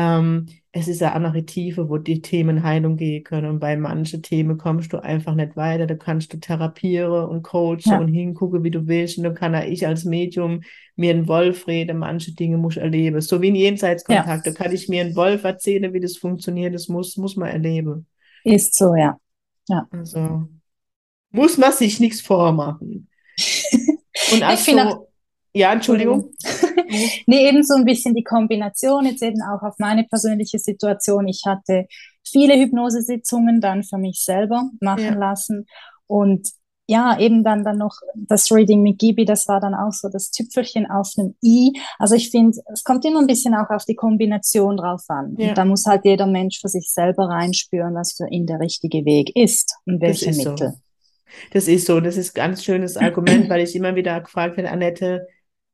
Ähm, 0.00 0.46
es 0.72 0.88
ist 0.88 1.02
eine 1.02 1.12
andere 1.14 1.44
Tiefe, 1.44 1.88
wo 1.88 1.98
die 1.98 2.22
Themen 2.22 2.62
Heilung 2.62 2.96
gehen 2.96 3.24
können. 3.24 3.50
Und 3.50 3.58
bei 3.58 3.76
manchen 3.76 4.22
Themen 4.22 4.56
kommst 4.56 4.92
du 4.92 5.02
einfach 5.02 5.34
nicht 5.34 5.56
weiter. 5.56 5.86
Da 5.86 5.96
kannst 5.96 6.32
du 6.32 6.38
therapieren 6.38 7.28
und 7.28 7.42
coachen 7.42 7.80
ja. 7.84 7.98
und 7.98 8.08
hingucken, 8.08 8.62
wie 8.62 8.70
du 8.70 8.86
willst. 8.86 9.18
Und 9.18 9.24
dann 9.24 9.34
kann 9.34 9.54
auch 9.54 9.64
ich 9.64 9.86
als 9.86 10.04
Medium 10.04 10.62
mir 10.94 11.10
einen 11.10 11.26
Wolf 11.28 11.66
reden. 11.66 11.98
Manche 11.98 12.34
Dinge 12.34 12.56
muss 12.56 12.76
ich 12.76 12.82
erleben. 12.82 13.20
So 13.20 13.42
wie 13.42 13.48
in 13.48 13.56
Jenseitskontakt. 13.56 14.46
Ja. 14.46 14.52
Da 14.52 14.56
kann 14.56 14.72
ich 14.72 14.88
mir 14.88 15.02
einen 15.02 15.16
Wolf 15.16 15.44
erzählen, 15.44 15.92
wie 15.92 16.00
das 16.00 16.16
funktioniert. 16.16 16.72
Das 16.72 16.88
muss, 16.88 17.16
muss 17.16 17.36
man 17.36 17.48
erleben. 17.48 18.06
Ist 18.44 18.76
so, 18.76 18.94
ja. 18.94 19.18
ja. 19.68 19.86
Also 19.90 20.48
muss 21.30 21.58
man 21.58 21.72
sich 21.72 22.00
nichts 22.00 22.20
vormachen. 22.20 23.08
Und 24.32 24.44
auch 24.44 24.56
so, 24.56 25.08
ja, 25.52 25.72
Entschuldigung. 25.72 26.32
nee, 27.26 27.48
eben 27.48 27.62
so 27.62 27.74
ein 27.74 27.84
bisschen 27.84 28.14
die 28.14 28.24
Kombination, 28.24 29.06
jetzt 29.06 29.22
eben 29.22 29.42
auch 29.42 29.62
auf 29.62 29.74
meine 29.78 30.04
persönliche 30.04 30.58
Situation. 30.58 31.28
Ich 31.28 31.42
hatte 31.46 31.86
viele 32.26 32.54
Hypnosesitzungen 32.54 33.60
dann 33.60 33.82
für 33.82 33.98
mich 33.98 34.22
selber 34.22 34.70
machen 34.80 35.04
ja. 35.04 35.14
lassen 35.14 35.66
und 36.06 36.48
ja, 36.90 37.16
eben 37.20 37.44
dann, 37.44 37.62
dann 37.62 37.78
noch 37.78 37.94
das 38.16 38.50
Reading 38.50 38.82
mit 38.82 38.98
Gibi, 38.98 39.24
das 39.24 39.46
war 39.46 39.60
dann 39.60 39.76
auch 39.76 39.92
so 39.92 40.08
das 40.08 40.32
Tüpfelchen 40.32 40.90
auf 40.90 41.08
einem 41.16 41.36
I. 41.40 41.72
Also 42.00 42.16
ich 42.16 42.30
finde, 42.30 42.58
es 42.72 42.82
kommt 42.82 43.04
immer 43.04 43.20
ein 43.20 43.28
bisschen 43.28 43.54
auch 43.54 43.70
auf 43.70 43.84
die 43.84 43.94
Kombination 43.94 44.76
drauf 44.76 45.04
an. 45.06 45.36
Ja. 45.38 45.50
Und 45.50 45.58
da 45.58 45.64
muss 45.64 45.86
halt 45.86 46.04
jeder 46.04 46.26
Mensch 46.26 46.60
für 46.60 46.66
sich 46.66 46.90
selber 46.90 47.28
reinspüren, 47.28 47.94
was 47.94 48.14
für 48.14 48.28
ihn 48.28 48.44
der 48.44 48.58
richtige 48.58 49.04
Weg 49.04 49.30
ist 49.36 49.76
und 49.86 50.00
welche 50.00 50.32
Mittel. 50.32 50.56
So. 50.56 50.72
Das 51.52 51.68
ist 51.68 51.86
so, 51.86 52.00
das 52.00 52.16
ist 52.16 52.36
ein 52.36 52.42
ganz 52.42 52.64
schönes 52.64 52.96
Argument, 52.96 53.48
weil 53.48 53.60
ich 53.60 53.76
immer 53.76 53.94
wieder 53.94 54.20
gefragt 54.20 54.56
werde, 54.56 54.72
Annette, 54.72 55.28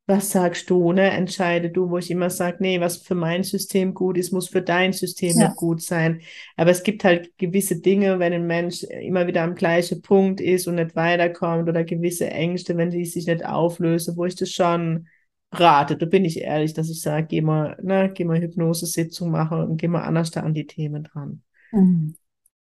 was 0.07 0.31
sagst 0.31 0.71
du, 0.71 0.93
ne? 0.93 1.11
Entscheide 1.11 1.71
du, 1.71 1.91
wo 1.91 1.99
ich 1.99 2.11
immer 2.13 2.31
sage, 2.31 2.59
nee, 2.61 2.81
was 2.81 2.99
für 2.99 3.17
mein 3.17 3.43
System 3.43 3.93
gut 3.93 4.17
ist, 4.17 4.33
muss 4.33 4.49
für 4.49 4.63
dein 4.63 4.93
System 4.93 5.37
ja. 5.37 5.53
gut 5.57 5.83
sein. 5.83 6.21
Aber 6.57 6.71
es 6.71 6.85
gibt 6.85 7.03
halt 7.03 7.37
gewisse 7.39 7.81
Dinge, 7.81 8.21
wenn 8.21 8.33
ein 8.33 8.47
Mensch 8.47 8.85
immer 8.85 9.27
wieder 9.27 9.43
am 9.43 9.57
gleichen 9.57 10.03
Punkt 10.03 10.41
ist 10.41 10.69
und 10.69 10.77
nicht 10.77 10.95
weiterkommt 10.95 11.69
oder 11.69 11.83
gewisse 11.83 12.31
Ängste, 12.31 12.77
wenn 12.77 12.91
die 12.91 13.05
sich 13.05 13.27
nicht 13.27 13.45
auflösen, 13.45 14.17
wo 14.17 14.25
ich 14.25 14.37
das 14.37 14.51
schon 14.51 15.09
rate. 15.51 15.97
Da 15.97 16.07
bin 16.07 16.25
ich 16.25 16.41
ehrlich, 16.41 16.73
dass 16.73 16.89
ich 16.89 17.01
sage, 17.01 17.27
geh 17.27 17.41
mal, 17.41 17.77
ne, 17.83 18.11
geh 18.15 18.25
mal 18.25 18.41
Hypnosesitzung 18.41 19.33
machen 19.33 19.65
und 19.65 19.77
geh 19.77 19.89
mal 19.89 20.03
anders 20.03 20.31
da 20.31 20.41
an 20.41 20.55
die 20.55 20.69
Themen 20.69 21.03
dran. 21.03 21.43
Mhm. 21.73 22.15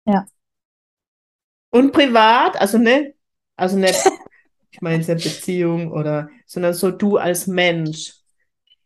Ja. 0.06 0.26
Und 1.70 1.92
privat, 1.92 2.58
also 2.58 2.78
ne, 2.78 3.14
also 3.56 3.76
nicht, 3.76 3.98
ich 4.70 4.80
meine 4.80 5.02
jetzt 5.02 5.24
Beziehung 5.24 5.90
oder, 5.92 6.28
sondern 6.46 6.74
so 6.74 6.90
du 6.90 7.16
als 7.16 7.46
Mensch. 7.46 8.14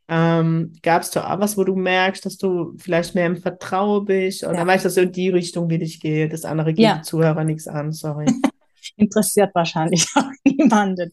Ähm, 0.09 0.73
Gab 0.83 1.03
es 1.03 1.11
da 1.11 1.33
auch 1.33 1.40
was, 1.40 1.57
wo 1.57 1.64
du 1.64 1.75
merkst, 1.75 2.27
dass 2.27 2.37
du 2.37 2.75
vielleicht 2.79 3.14
mehr 3.14 3.27
im 3.27 3.37
Vertrauen 3.37 4.05
bist? 4.05 4.45
Oder 4.45 4.59
Ja. 4.59 4.66
weißt 4.66 4.85
du, 4.85 4.90
so 4.90 5.01
in 5.01 5.12
die 5.12 5.31
Richtung 5.31 5.71
will 5.71 5.83
ich 5.83 6.01
gehe? 6.01 6.29
Das 6.29 6.45
andere 6.45 6.75
geht 6.75 6.85
Ja. 6.85 6.97
die 6.97 7.03
Zuhörer 7.03 7.45
nichts 7.45 7.66
an, 7.68 7.92
sorry. 7.92 8.27
interessiert 8.97 9.55
wahrscheinlich 9.55 10.07
auch 10.16 10.25
niemanden. 10.45 11.11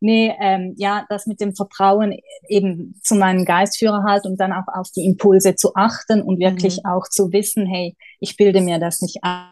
Nee, 0.00 0.34
ähm, 0.40 0.74
ja, 0.76 1.06
das 1.08 1.26
mit 1.26 1.40
dem 1.40 1.54
Vertrauen 1.54 2.16
eben 2.48 2.94
zu 3.02 3.14
meinem 3.14 3.44
Geistführer 3.44 4.02
halt 4.06 4.24
und 4.26 4.38
dann 4.40 4.52
auch 4.52 4.66
auf 4.74 4.88
die 4.94 5.04
Impulse 5.06 5.54
zu 5.54 5.74
achten 5.74 6.20
und 6.20 6.40
wirklich 6.40 6.78
Mhm. 6.78 6.90
auch 6.90 7.08
zu 7.08 7.32
wissen, 7.32 7.64
hey, 7.66 7.96
ich 8.18 8.36
bilde 8.36 8.60
mir 8.60 8.78
das 8.78 9.00
nicht 9.02 9.18
ein. 9.22 9.46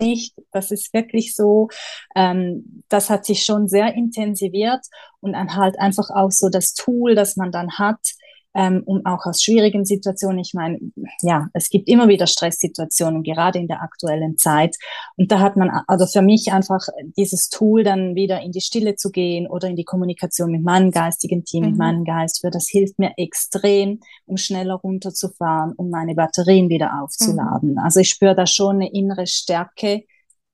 Nicht, 0.00 0.34
das 0.52 0.70
ist 0.70 0.94
wirklich 0.94 1.34
so, 1.34 1.68
ähm, 2.14 2.84
das 2.88 3.10
hat 3.10 3.24
sich 3.26 3.44
schon 3.44 3.66
sehr 3.68 3.94
intensiviert 3.94 4.80
und 5.20 5.32
dann 5.32 5.56
halt 5.56 5.78
einfach 5.80 6.08
auch 6.10 6.30
so 6.30 6.48
das 6.48 6.72
Tool, 6.74 7.14
das 7.16 7.36
man 7.36 7.50
dann 7.50 7.78
hat, 7.78 7.98
ähm, 8.58 8.82
um 8.86 9.06
auch 9.06 9.24
aus 9.24 9.40
schwierigen 9.40 9.84
Situationen, 9.84 10.40
ich 10.40 10.52
meine, 10.52 10.80
ja, 11.22 11.46
es 11.52 11.70
gibt 11.70 11.88
immer 11.88 12.08
wieder 12.08 12.26
Stresssituationen, 12.26 13.22
gerade 13.22 13.60
in 13.60 13.68
der 13.68 13.82
aktuellen 13.82 14.36
Zeit. 14.36 14.76
Und 15.16 15.30
da 15.30 15.38
hat 15.38 15.56
man, 15.56 15.70
also 15.86 16.06
für 16.06 16.22
mich 16.22 16.52
einfach 16.52 16.80
dieses 17.16 17.50
Tool, 17.50 17.84
dann 17.84 18.16
wieder 18.16 18.40
in 18.40 18.50
die 18.50 18.60
Stille 18.60 18.96
zu 18.96 19.10
gehen 19.12 19.46
oder 19.46 19.68
in 19.68 19.76
die 19.76 19.84
Kommunikation 19.84 20.50
mit 20.50 20.64
meinem 20.64 20.90
geistigen 20.90 21.44
Team, 21.44 21.66
mit 21.66 21.72
Mhm. 21.72 21.78
meinem 21.78 22.04
Geist, 22.04 22.40
für 22.40 22.50
das 22.50 22.68
hilft 22.68 22.98
mir 22.98 23.12
extrem, 23.16 24.00
um 24.26 24.36
schneller 24.36 24.74
runterzufahren, 24.74 25.74
um 25.76 25.90
meine 25.90 26.16
Batterien 26.16 26.68
wieder 26.68 27.00
aufzuladen. 27.00 27.78
Also 27.78 28.00
ich 28.00 28.08
spüre 28.10 28.34
da 28.34 28.46
schon 28.46 28.76
eine 28.76 28.92
innere 28.92 29.28
Stärke, 29.28 30.02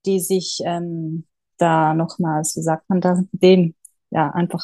die 0.05 0.21
sich 0.21 0.61
ähm, 0.67 1.25
da 1.57 1.95
nochmals, 1.95 2.55
wie 2.57 2.62
sagt 2.62 2.90
man 2.90 3.01
da, 3.01 3.23
dem, 3.33 3.75
ja, 4.11 4.31
einfach, 4.31 4.62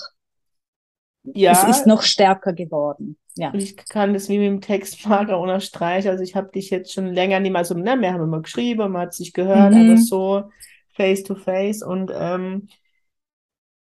Ja, 1.34 1.52
es 1.52 1.78
ist 1.78 1.86
noch 1.86 2.02
stärker 2.02 2.52
geworden. 2.52 3.16
Ja. 3.36 3.52
Ich 3.54 3.76
kann 3.76 4.12
das 4.14 4.28
wie 4.28 4.38
mit 4.38 4.46
dem 4.48 4.60
Textmarker 4.60 5.38
unterstreichen. 5.38 6.08
Also 6.08 6.22
ich 6.22 6.34
habe 6.36 6.50
dich 6.52 6.70
jetzt 6.70 6.92
schon 6.92 7.06
länger 7.06 7.40
nicht 7.40 7.52
mal 7.52 7.64
so, 7.64 7.74
ne, 7.74 7.96
wir 8.00 8.12
haben 8.12 8.22
immer 8.24 8.42
geschrieben, 8.42 8.92
man 8.92 9.02
hat 9.02 9.14
sich 9.14 9.32
gehört, 9.32 9.74
Mhm. 9.74 9.90
aber 9.90 9.96
so 9.96 10.50
face 10.94 11.22
to 11.22 11.34
face 11.34 11.82
und 11.82 12.10
ähm, 12.14 12.68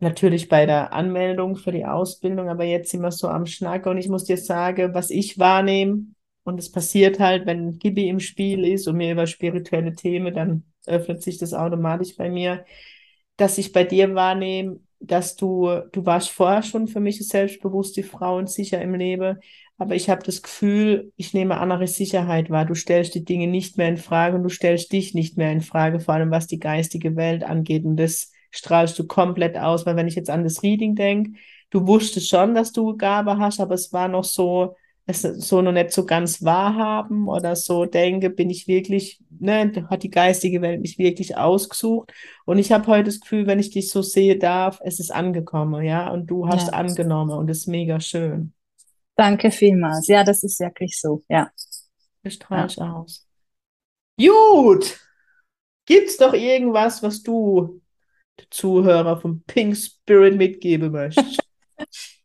natürlich 0.00 0.48
bei 0.48 0.66
der 0.66 0.92
Anmeldung 0.92 1.56
für 1.56 1.72
die 1.72 1.84
Ausbildung, 1.84 2.48
aber 2.48 2.64
jetzt 2.64 2.90
sind 2.90 3.00
wir 3.02 3.10
so 3.10 3.28
am 3.28 3.46
Schnacken 3.46 3.90
und 3.90 3.98
ich 3.98 4.08
muss 4.08 4.24
dir 4.24 4.36
sagen, 4.36 4.94
was 4.94 5.10
ich 5.10 5.38
wahrnehme 5.38 6.06
und 6.44 6.58
es 6.58 6.70
passiert 6.70 7.18
halt, 7.18 7.46
wenn 7.46 7.78
Gibi 7.78 8.08
im 8.08 8.20
Spiel 8.20 8.64
ist 8.64 8.86
und 8.86 8.96
mir 8.96 9.12
über 9.12 9.26
spirituelle 9.26 9.94
Themen, 9.94 10.34
dann 10.34 10.64
öffnet 10.86 11.22
sich 11.22 11.38
das 11.38 11.52
automatisch 11.52 12.16
bei 12.16 12.30
mir, 12.30 12.64
dass 13.36 13.58
ich 13.58 13.72
bei 13.72 13.84
dir 13.84 14.14
wahrnehme, 14.14 14.80
dass 15.00 15.36
du, 15.36 15.68
du 15.92 16.04
warst 16.06 16.30
vorher 16.30 16.62
schon 16.62 16.88
für 16.88 17.00
mich 17.00 17.16
eine 17.16 17.24
selbstbewusste 17.24 18.02
Frau 18.02 18.36
und 18.36 18.50
sicher 18.50 18.80
im 18.82 18.94
Leben, 18.94 19.38
aber 19.78 19.94
ich 19.94 20.10
habe 20.10 20.24
das 20.24 20.42
Gefühl, 20.42 21.12
ich 21.16 21.34
nehme 21.34 21.58
andere 21.58 21.86
Sicherheit 21.86 22.50
wahr. 22.50 22.64
Du 22.64 22.74
stellst 22.74 23.14
die 23.14 23.24
Dinge 23.24 23.46
nicht 23.46 23.78
mehr 23.78 23.88
in 23.88 23.96
Frage 23.96 24.36
und 24.36 24.42
du 24.42 24.48
stellst 24.48 24.92
dich 24.92 25.14
nicht 25.14 25.36
mehr 25.36 25.52
in 25.52 25.60
Frage, 25.60 26.00
vor 26.00 26.14
allem 26.14 26.32
was 26.32 26.48
die 26.48 26.58
geistige 26.58 27.14
Welt 27.14 27.44
angeht. 27.44 27.84
Und 27.84 27.96
das 27.96 28.32
strahlst 28.50 28.98
du 28.98 29.06
komplett 29.06 29.56
aus, 29.56 29.86
weil 29.86 29.94
wenn 29.94 30.08
ich 30.08 30.16
jetzt 30.16 30.30
an 30.30 30.42
das 30.42 30.64
Reading 30.64 30.96
denke, 30.96 31.38
du 31.70 31.86
wusstest 31.86 32.28
schon, 32.28 32.54
dass 32.56 32.72
du 32.72 32.96
Gabe 32.96 33.38
hast, 33.38 33.60
aber 33.60 33.74
es 33.74 33.92
war 33.92 34.08
noch 34.08 34.24
so, 34.24 34.74
es 35.08 35.22
so 35.22 35.62
noch 35.62 35.72
nicht 35.72 35.90
so 35.90 36.04
ganz 36.04 36.44
wahrhaben 36.44 37.28
oder 37.28 37.56
so 37.56 37.86
denke, 37.86 38.28
bin 38.28 38.50
ich 38.50 38.68
wirklich, 38.68 39.18
ne, 39.40 39.86
hat 39.88 40.02
die 40.02 40.10
geistige 40.10 40.60
Welt 40.60 40.82
mich 40.82 40.98
wirklich 40.98 41.34
ausgesucht. 41.36 42.12
Und 42.44 42.58
ich 42.58 42.72
habe 42.72 42.86
heute 42.88 43.04
das 43.04 43.20
Gefühl, 43.20 43.46
wenn 43.46 43.58
ich 43.58 43.70
dich 43.70 43.90
so 43.90 44.02
sehe 44.02 44.38
darf, 44.38 44.80
es 44.84 45.00
ist 45.00 45.10
angekommen, 45.10 45.82
ja, 45.82 46.10
und 46.10 46.26
du 46.26 46.46
hast 46.46 46.68
Ja. 46.68 46.74
angenommen 46.74 47.30
und 47.30 47.46
das 47.46 47.58
ist 47.58 47.66
mega 47.68 48.00
schön. 48.00 48.52
Danke 49.16 49.50
vielmals. 49.50 50.06
Ja, 50.08 50.24
das 50.24 50.42
ist 50.42 50.60
wirklich 50.60 51.00
so. 51.00 51.22
Ja. 51.28 51.50
Das 52.22 52.34
strahlst 52.34 52.78
aus. 52.80 53.26
Gut. 54.18 55.00
Gibt's 55.86 56.18
doch 56.18 56.34
irgendwas, 56.34 57.02
was 57.02 57.22
du 57.22 57.80
Zuhörer 58.50 59.18
vom 59.18 59.42
Pink 59.46 59.74
Spirit 59.74 60.36
mitgeben 60.36 60.92
möchtest? 60.92 61.42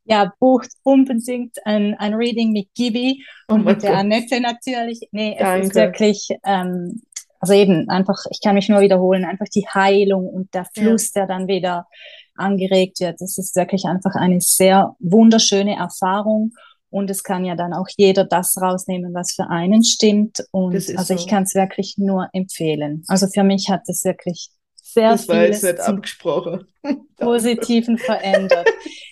Ja, 0.06 0.34
bucht 0.40 0.70
unbedingt 0.84 1.56
ein, 1.66 1.96
ein 1.96 2.14
Reading 2.14 2.52
mit 2.52 2.74
Gibi 2.74 3.24
Oh 3.48 3.54
und 3.54 3.64
mein 3.64 3.76
mit 3.76 3.84
der. 3.84 3.98
Annette 3.98 4.42
natürlich. 4.42 5.08
Nee, 5.12 5.38
es 5.40 5.66
ist 5.66 5.76
Danke. 5.76 5.76
wirklich, 5.76 6.28
ähm, 6.44 7.02
also 7.40 7.54
eben 7.54 7.90
einfach, 7.90 8.18
ich 8.30 8.40
kann 8.42 8.56
mich 8.56 8.70
nur 8.70 8.82
wiederholen, 8.82 9.26
einfach 9.26 9.48
die 9.54 9.68
Heilung 9.68 10.28
und 10.28 10.54
der 10.54 10.66
Fluss, 10.74 11.12
der 11.12 11.28
dann 11.28 11.48
wieder 11.48 11.88
angeregt 12.36 13.00
wird. 13.00 13.22
Das 13.22 13.38
ist 13.38 13.56
wirklich 13.56 13.86
einfach 13.86 14.16
eine 14.16 14.42
sehr 14.42 14.96
wunderschöne 15.00 15.76
Erfahrung. 15.76 16.52
Und 16.90 17.10
es 17.10 17.24
kann 17.24 17.44
ja 17.44 17.56
dann 17.56 17.74
auch 17.74 17.88
jeder 17.98 18.24
das 18.24 18.56
rausnehmen, 18.62 19.14
was 19.16 19.34
für 19.34 19.50
einen 19.50 19.84
stimmt. 19.84 20.46
Und 20.52 20.76
also 20.76 21.14
ich 21.16 21.22
so. 21.22 21.28
kann 21.28 21.44
es 21.44 21.56
wirklich 21.56 21.96
nur 21.98 22.30
empfehlen. 22.34 23.04
Also 23.08 23.28
für 23.28 23.44
mich 23.44 23.70
hat 23.70 23.82
es 23.88 24.04
wirklich 24.06 24.50
sehr 24.94 25.12
Das 25.12 25.28
war 25.28 25.44
jetzt 25.44 25.64
nicht 25.64 25.80
abgesprochen. 25.80 26.68
Positiven 27.18 27.98
verändert. 27.98 28.68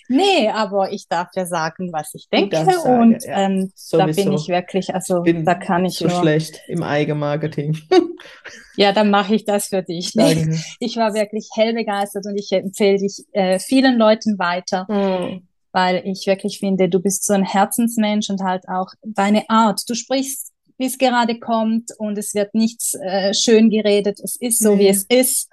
Nee, 0.08 0.48
aber 0.50 0.92
ich 0.92 1.08
darf 1.08 1.28
ja 1.34 1.46
sagen, 1.46 1.92
was 1.92 2.14
ich 2.14 2.28
denke. 2.28 2.56
darfst 2.56 2.82
sagen, 2.82 3.00
und 3.00 3.24
ja. 3.24 3.46
ähm, 3.46 3.72
da 3.92 4.06
bin 4.06 4.32
ich 4.32 4.48
wirklich, 4.48 4.94
also 4.94 5.22
Bin 5.22 5.44
da 5.44 5.54
kann 5.54 5.84
ich 5.84 5.94
so 5.94 6.06
nur, 6.06 6.20
schlecht 6.20 6.60
im 6.68 6.82
Eigenmarketing. 6.82 7.78
ja, 8.76 8.92
dann 8.92 9.10
mache 9.10 9.34
ich 9.34 9.44
das 9.44 9.68
für 9.68 9.82
dich. 9.82 10.12
Danke. 10.12 10.58
ich 10.80 10.96
war 10.96 11.14
wirklich 11.14 11.48
hell 11.54 11.74
begeistert 11.74 12.26
und 12.26 12.36
ich 12.36 12.52
empfehle 12.52 12.98
dich 12.98 13.24
äh, 13.32 13.58
vielen 13.58 13.96
Leuten 13.98 14.38
weiter, 14.38 14.86
Oh, 14.88 15.38
weil 15.72 16.02
ich 16.04 16.26
wirklich 16.26 16.58
finde, 16.58 16.88
du 16.88 17.00
bist 17.00 17.24
so 17.24 17.32
ein 17.32 17.44
Herzensmensch 17.44 18.28
und 18.28 18.42
halt 18.42 18.68
auch 18.68 18.88
deine 19.02 19.48
Art. 19.48 19.80
Du 19.88 19.94
sprichst, 19.94 20.51
wie 20.82 20.86
es 20.86 20.98
gerade 20.98 21.38
kommt 21.38 21.90
und 21.98 22.18
es 22.18 22.34
wird 22.34 22.54
nichts 22.54 22.94
äh, 22.94 23.32
schön 23.32 23.70
geredet. 23.70 24.18
Es 24.22 24.36
ist 24.36 24.58
so, 24.58 24.74
wie 24.78 24.82
Nee. 24.84 24.88
es 24.90 25.04
ist. 25.04 25.48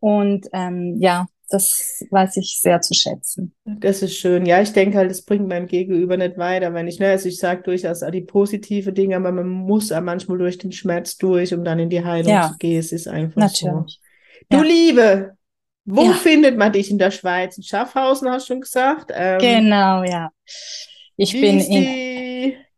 Und 0.00 0.48
ähm, 0.52 0.96
ja, 1.00 1.26
das 1.48 2.02
weiß 2.10 2.38
ich 2.38 2.58
sehr 2.60 2.80
zu 2.80 2.92
schätzen. 2.94 3.54
Das 3.64 4.02
ist 4.02 4.16
schön. 4.16 4.44
Ja, 4.46 4.60
ich 4.60 4.72
denke 4.72 4.98
halt, 4.98 5.10
das 5.10 5.22
bringt 5.22 5.46
meinem 5.48 5.66
Gegenüber 5.68 6.16
nicht 6.16 6.36
weiter, 6.38 6.74
wenn 6.74 6.88
ich, 6.88 6.98
ne, 6.98 7.08
also 7.10 7.28
ich 7.28 7.38
sage 7.38 7.62
durchaus 7.62 8.00
die 8.12 8.22
positive 8.22 8.92
Dinge, 8.92 9.16
aber 9.16 9.30
man 9.32 9.48
muss 9.48 9.92
auch 9.92 10.00
manchmal 10.00 10.38
durch 10.38 10.58
den 10.58 10.72
Schmerz 10.72 11.16
durch, 11.18 11.54
um 11.54 11.62
dann 11.62 11.78
in 11.78 11.90
die 11.90 12.04
Heilung 12.04 12.32
Ja. 12.32 12.48
zu 12.50 12.58
gehen. 12.58 12.80
Es 12.80 12.90
ist 12.90 13.06
einfach 13.06 13.48
so. 13.50 13.66
Natürlich. 13.68 14.00
Du 14.50 14.56
Ja. 14.58 14.62
Liebe, 14.64 15.36
wo 15.84 16.02
Ja. 16.04 16.12
findet 16.14 16.56
man 16.58 16.72
dich 16.72 16.90
in 16.90 16.98
der 16.98 17.10
Schweiz? 17.12 17.56
In 17.56 17.62
Schaffhausen 17.62 18.28
hast 18.28 18.48
du 18.48 18.54
schon 18.54 18.60
gesagt. 18.62 19.12
Ähm, 19.14 19.38
Genau, 19.38 20.02
ja. 20.04 20.30
Ich 21.16 21.34
wie 21.34 21.40
bin 21.42 21.60
in, 21.60 21.82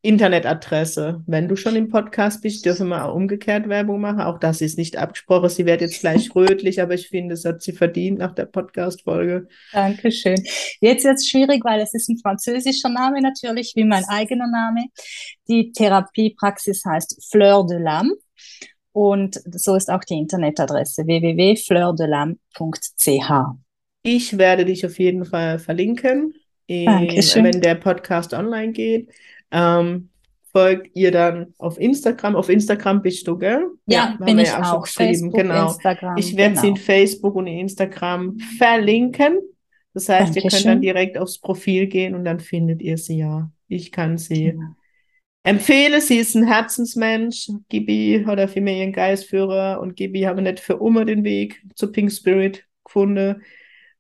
Internetadresse? 0.05 1.23
Wenn 1.27 1.49
du 1.49 1.57
schon 1.57 1.75
im 1.77 1.89
Podcast 1.89 2.43
bist, 2.43 2.67
dürfen 2.67 2.89
wir 2.89 3.07
auch 3.07 3.15
umgekehrt 3.15 3.71
Werbung 3.71 4.03
machen. 4.03 4.21
Auch 4.21 4.39
das 4.39 4.61
ist 4.61 4.77
nicht 4.77 4.99
abgesprochen. 4.99 5.49
Sie 5.49 5.65
wird 5.65 5.81
jetzt 5.81 6.01
gleich 6.01 6.35
rötlich, 6.35 6.83
aber 6.83 6.93
ich 6.93 7.09
finde, 7.09 7.33
es 7.33 7.47
hat 7.47 7.63
sie 7.63 7.73
verdient 7.73 8.19
nach 8.19 8.35
der 8.35 8.45
Podcast-Folge. 8.45 9.49
Dankeschön. 9.73 10.45
Jetzt 10.81 11.05
wird 11.05 11.15
es 11.15 11.27
schwierig, 11.27 11.65
weil 11.65 11.81
es 11.81 11.95
ist 11.95 12.11
ein 12.11 12.19
französischer 12.19 12.91
Name 12.91 13.23
natürlich, 13.23 13.73
wie 13.77 13.85
mein 13.85 14.05
eigener 14.05 14.47
Name. 14.47 14.89
Die 15.49 15.73
Therapiepraxis 15.73 16.85
heißt 16.85 17.27
Fleur 17.31 17.67
de 17.67 17.79
l'âme 17.79 18.11
und 18.93 19.41
so 19.53 19.75
ist 19.75 19.91
auch 19.91 20.05
die 20.05 20.19
Internetadresse 20.19 21.07
www.fleurdelame.ch. 21.07 23.33
Ich 24.03 24.37
werde 24.37 24.67
dich 24.67 24.85
auf 24.85 24.99
jeden 24.99 25.25
Fall 25.25 25.59
verlinken, 25.59 26.35
Dankeschön. 26.69 27.45
wenn 27.45 27.63
der 27.63 27.77
Podcast 27.77 28.35
online 28.35 28.73
geht. 28.73 29.09
Ähm, 29.55 30.11
folgt 30.53 30.91
ihr 30.95 31.11
dann 31.11 31.55
auf 31.59 31.79
Instagram. 31.81 32.37
Auf 32.37 32.49
Instagram 32.49 33.03
bist 33.03 33.27
du, 33.27 33.39
gell? 33.39 33.65
Ja, 33.87 34.11
haben 34.19 34.25
bin 34.25 34.39
ich 34.39 34.49
ja 34.49 34.73
auch. 34.73 34.83
geschrieben. 34.83 35.09
Facebook, 35.11 35.35
Genau. 35.35 35.67
Instagram, 35.69 36.17
Ich 36.17 36.37
werde 36.37 36.57
sie 36.57 36.69
in 36.69 36.75
genau. 36.75 36.85
Facebook 36.87 37.35
und 37.37 37.47
in 37.47 37.59
Instagram 37.61 38.39
verlinken. 38.59 39.39
Das 39.95 40.09
heißt, 40.09 40.35
ihr 40.37 40.43
könnt 40.43 40.53
dann 40.55 40.63
Dankeschön. 40.63 40.81
direkt 40.83 41.19
aufs 41.19 41.39
Profil 41.41 41.87
gehen 41.87 42.15
und 42.15 42.25
dann 42.25 42.41
findet 42.41 42.83
ihr 42.83 42.99
sie 42.99 43.19
ja. 43.19 43.51
Ich 43.69 43.93
kann 43.93 44.19
sie 44.19 44.53
Genau. 44.53 44.67
empfehle. 45.45 46.01
Sie 46.01 46.19
ist 46.19 46.35
ein 46.35 46.47
Herzensmensch. 46.47 47.49
Gibi 47.69 48.25
oder 48.29 48.49
vielmehr 48.49 48.77
ihren 48.77 48.93
Geistführer 48.93 49.81
und 49.81 49.95
Gibi 49.97 50.23
haben 50.23 50.43
nicht 50.43 50.61
für 50.61 50.75
immer 50.85 51.05
den 51.05 51.23
Weg 51.25 51.63
zu 51.77 51.91
Pink 51.93 52.11
Spirit 52.13 52.65
gefunden, 52.85 53.43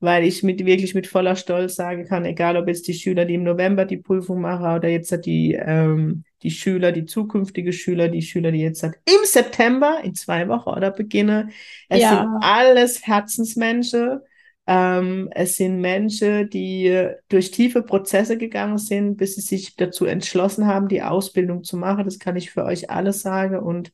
weil 0.04 0.24
ich 0.24 0.42
mit, 0.42 0.64
wirklich 0.64 0.94
mit 0.94 1.06
voller 1.06 1.36
Stolz 1.36 1.74
sagen 1.76 2.04
kann, 2.06 2.24
egal 2.24 2.56
ob 2.56 2.68
jetzt 2.68 2.86
die 2.88 2.94
Schüler, 2.94 3.24
die 3.24 3.34
im 3.34 3.42
November 3.44 3.84
die 3.84 3.96
Prüfung 3.98 4.40
machen 4.40 4.66
oder 4.76 4.88
jetzt 4.88 5.12
die, 5.26 5.54
ähm, 5.54 6.24
die 6.42 6.50
Schüler, 6.50 6.92
die 6.92 7.04
zukünftige 7.06 7.72
Schüler, 7.72 8.08
die 8.08 8.22
Schüler, 8.22 8.52
die 8.52 8.60
jetzt 8.60 8.82
im 8.84 8.92
September, 9.24 9.98
in 10.04 10.14
zwei 10.14 10.48
Wochen 10.48 10.70
oder 10.70 10.90
beginnen. 10.90 11.50
Es 11.88 12.02
Ja. 12.02 12.08
sind 12.08 12.28
alles 12.40 13.06
Herzensmenschen. 13.06 14.20
Ähm, 14.66 15.28
es 15.34 15.56
sind 15.56 15.80
Menschen, 15.80 16.48
die 16.48 17.08
durch 17.28 17.50
tiefe 17.50 17.82
Prozesse 17.82 18.38
gegangen 18.38 18.78
sind, 18.78 19.16
bis 19.16 19.34
sie 19.34 19.42
sich 19.42 19.76
dazu 19.76 20.06
entschlossen 20.06 20.66
haben, 20.66 20.88
die 20.88 21.02
Ausbildung 21.02 21.64
zu 21.64 21.76
machen. 21.76 22.04
Das 22.04 22.18
kann 22.18 22.36
ich 22.36 22.50
für 22.50 22.64
euch 22.64 22.88
alles 22.90 23.20
sagen. 23.20 23.58
Und 23.58 23.92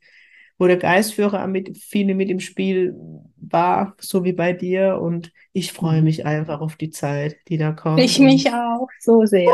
wo 0.61 0.67
der 0.67 0.77
Geistführer 0.77 1.47
mit, 1.47 1.79
viele 1.79 2.15
mit 2.15 2.29
im 2.29 2.39
Spiel 2.39 2.95
war, 3.37 3.97
so 3.99 4.25
wie 4.25 4.35
bei 4.35 4.53
dir. 4.53 5.01
Und 5.01 5.33
ich 5.55 5.73
freue 5.73 6.01
mhm. 6.01 6.05
mich 6.05 6.27
einfach 6.27 6.61
auf 6.61 6.77
die 6.77 6.91
Zeit, 6.91 7.37
die 7.49 7.57
da 7.57 7.73
kommt. 7.73 7.99
Ich 7.99 8.21
mich 8.21 8.53
auch 8.53 8.87
so 9.01 9.25
sehr. 9.25 9.51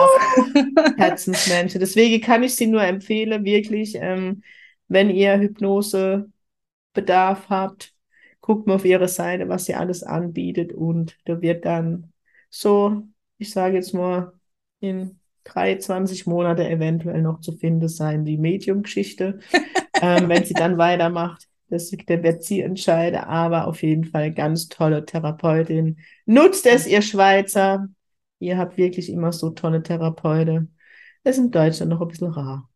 Herzensmenschen. 0.96 1.78
Deswegen 1.78 2.20
kann 2.20 2.42
ich 2.42 2.56
sie 2.56 2.66
nur 2.66 2.82
empfehlen, 2.82 3.44
wirklich, 3.44 3.94
ähm, 3.94 4.42
wenn 4.88 5.08
ihr 5.08 5.38
Hypnose 5.38 6.28
Bedarf 6.92 7.48
habt, 7.50 7.94
guckt 8.40 8.66
mal 8.66 8.74
auf 8.74 8.84
ihre 8.84 9.06
Seite, 9.06 9.48
was 9.48 9.66
sie 9.66 9.76
alles 9.76 10.02
anbietet 10.02 10.72
und 10.72 11.16
da 11.24 11.40
wird 11.40 11.64
dann 11.64 12.12
so, 12.50 13.02
ich 13.38 13.52
sage 13.52 13.76
jetzt 13.76 13.94
mal, 13.94 14.32
in 14.80 15.20
23 15.44 16.26
Monate 16.26 16.68
eventuell 16.68 17.22
noch 17.22 17.40
zu 17.40 17.52
finden 17.52 17.88
sein, 17.88 18.24
die 18.24 18.38
Medium-Geschichte, 18.38 19.38
ähm, 20.02 20.28
wenn 20.28 20.44
sie 20.44 20.54
dann 20.54 20.78
weitermacht. 20.78 21.46
Das, 21.68 21.90
der 21.90 22.22
wird 22.22 22.44
sie 22.44 22.60
entscheiden, 22.60 23.20
aber 23.20 23.66
auf 23.66 23.82
jeden 23.82 24.04
Fall 24.04 24.32
ganz 24.32 24.68
tolle 24.68 25.04
Therapeutin. 25.04 25.98
Nutzt 26.24 26.64
es, 26.64 26.86
ihr 26.86 27.02
Schweizer. 27.02 27.88
Ihr 28.38 28.56
habt 28.56 28.76
wirklich 28.76 29.10
immer 29.10 29.32
so 29.32 29.50
tolle 29.50 29.82
Therapeuten. 29.82 30.76
Das 31.24 31.38
ist 31.38 31.44
in 31.44 31.50
Deutschland 31.50 31.90
noch 31.90 32.00
ein 32.00 32.08
bisschen 32.08 32.30
rar. 32.30 32.68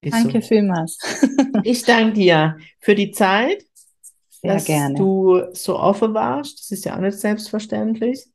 Ist 0.00 0.14
danke 0.14 0.42
so. 0.42 0.48
vielmals. 0.48 0.98
ich 1.62 1.84
danke 1.84 2.14
dir 2.14 2.56
für 2.80 2.96
die 2.96 3.12
Zeit, 3.12 3.64
Sehr 4.30 4.54
dass 4.54 4.64
gerne. 4.64 4.94
du 4.96 5.42
so 5.52 5.78
offen 5.78 6.12
warst. 6.12 6.58
Das 6.58 6.70
ist 6.72 6.84
ja 6.84 6.96
auch 6.96 7.00
nicht 7.00 7.18
selbstverständlich. 7.18 8.26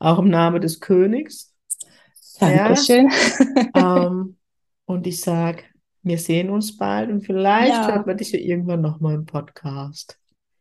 Auch 0.00 0.18
im 0.18 0.28
Namen 0.28 0.60
des 0.60 0.80
Königs. 0.80 1.54
Dankeschön. 2.40 3.10
Ja. 3.74 4.06
ähm, 4.06 4.36
und 4.86 5.06
ich 5.06 5.20
sage, 5.20 5.62
wir 6.08 6.18
sehen 6.18 6.50
uns 6.50 6.76
bald 6.76 7.10
und 7.10 7.20
vielleicht 7.20 7.72
ja. 7.72 7.92
hört 7.92 8.06
man 8.06 8.16
dich 8.16 8.32
ja 8.32 8.38
irgendwann 8.38 8.80
nochmal 8.80 9.14
im 9.14 9.26
Podcast. 9.26 10.18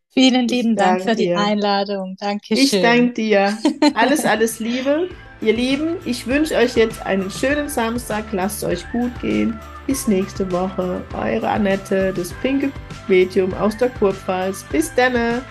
Vielen 0.09 0.47
lieben 0.47 0.75
Dank 0.75 1.03
für 1.03 1.15
die 1.15 1.33
Einladung. 1.33 2.15
Dankeschön. 2.19 2.57
Ich 2.57 2.71
danke 2.81 3.13
dir. 3.13 3.57
Alles, 3.93 4.25
alles 4.25 4.59
Liebe. 4.59 5.09
Ihr 5.41 5.53
Lieben, 5.53 5.97
ich 6.05 6.25
wünsche 6.25 6.55
euch 6.55 6.75
jetzt 6.75 7.05
einen 7.05 7.29
schönen 7.29 7.69
Samstag. 7.69 8.25
Lasst 8.31 8.63
es 8.63 8.69
euch 8.69 8.91
gut 8.91 9.11
gehen. 9.21 9.59
Bis 9.85 10.07
nächste 10.07 10.51
Woche. 10.51 11.03
Eure 11.13 11.47
Annette, 11.47 12.13
das 12.15 12.33
pinke 12.41 12.71
Medium 13.07 13.53
aus 13.53 13.77
der 13.77 13.89
Kurpfalz. 13.89 14.65
Bis 14.71 14.93
dann. 14.95 15.43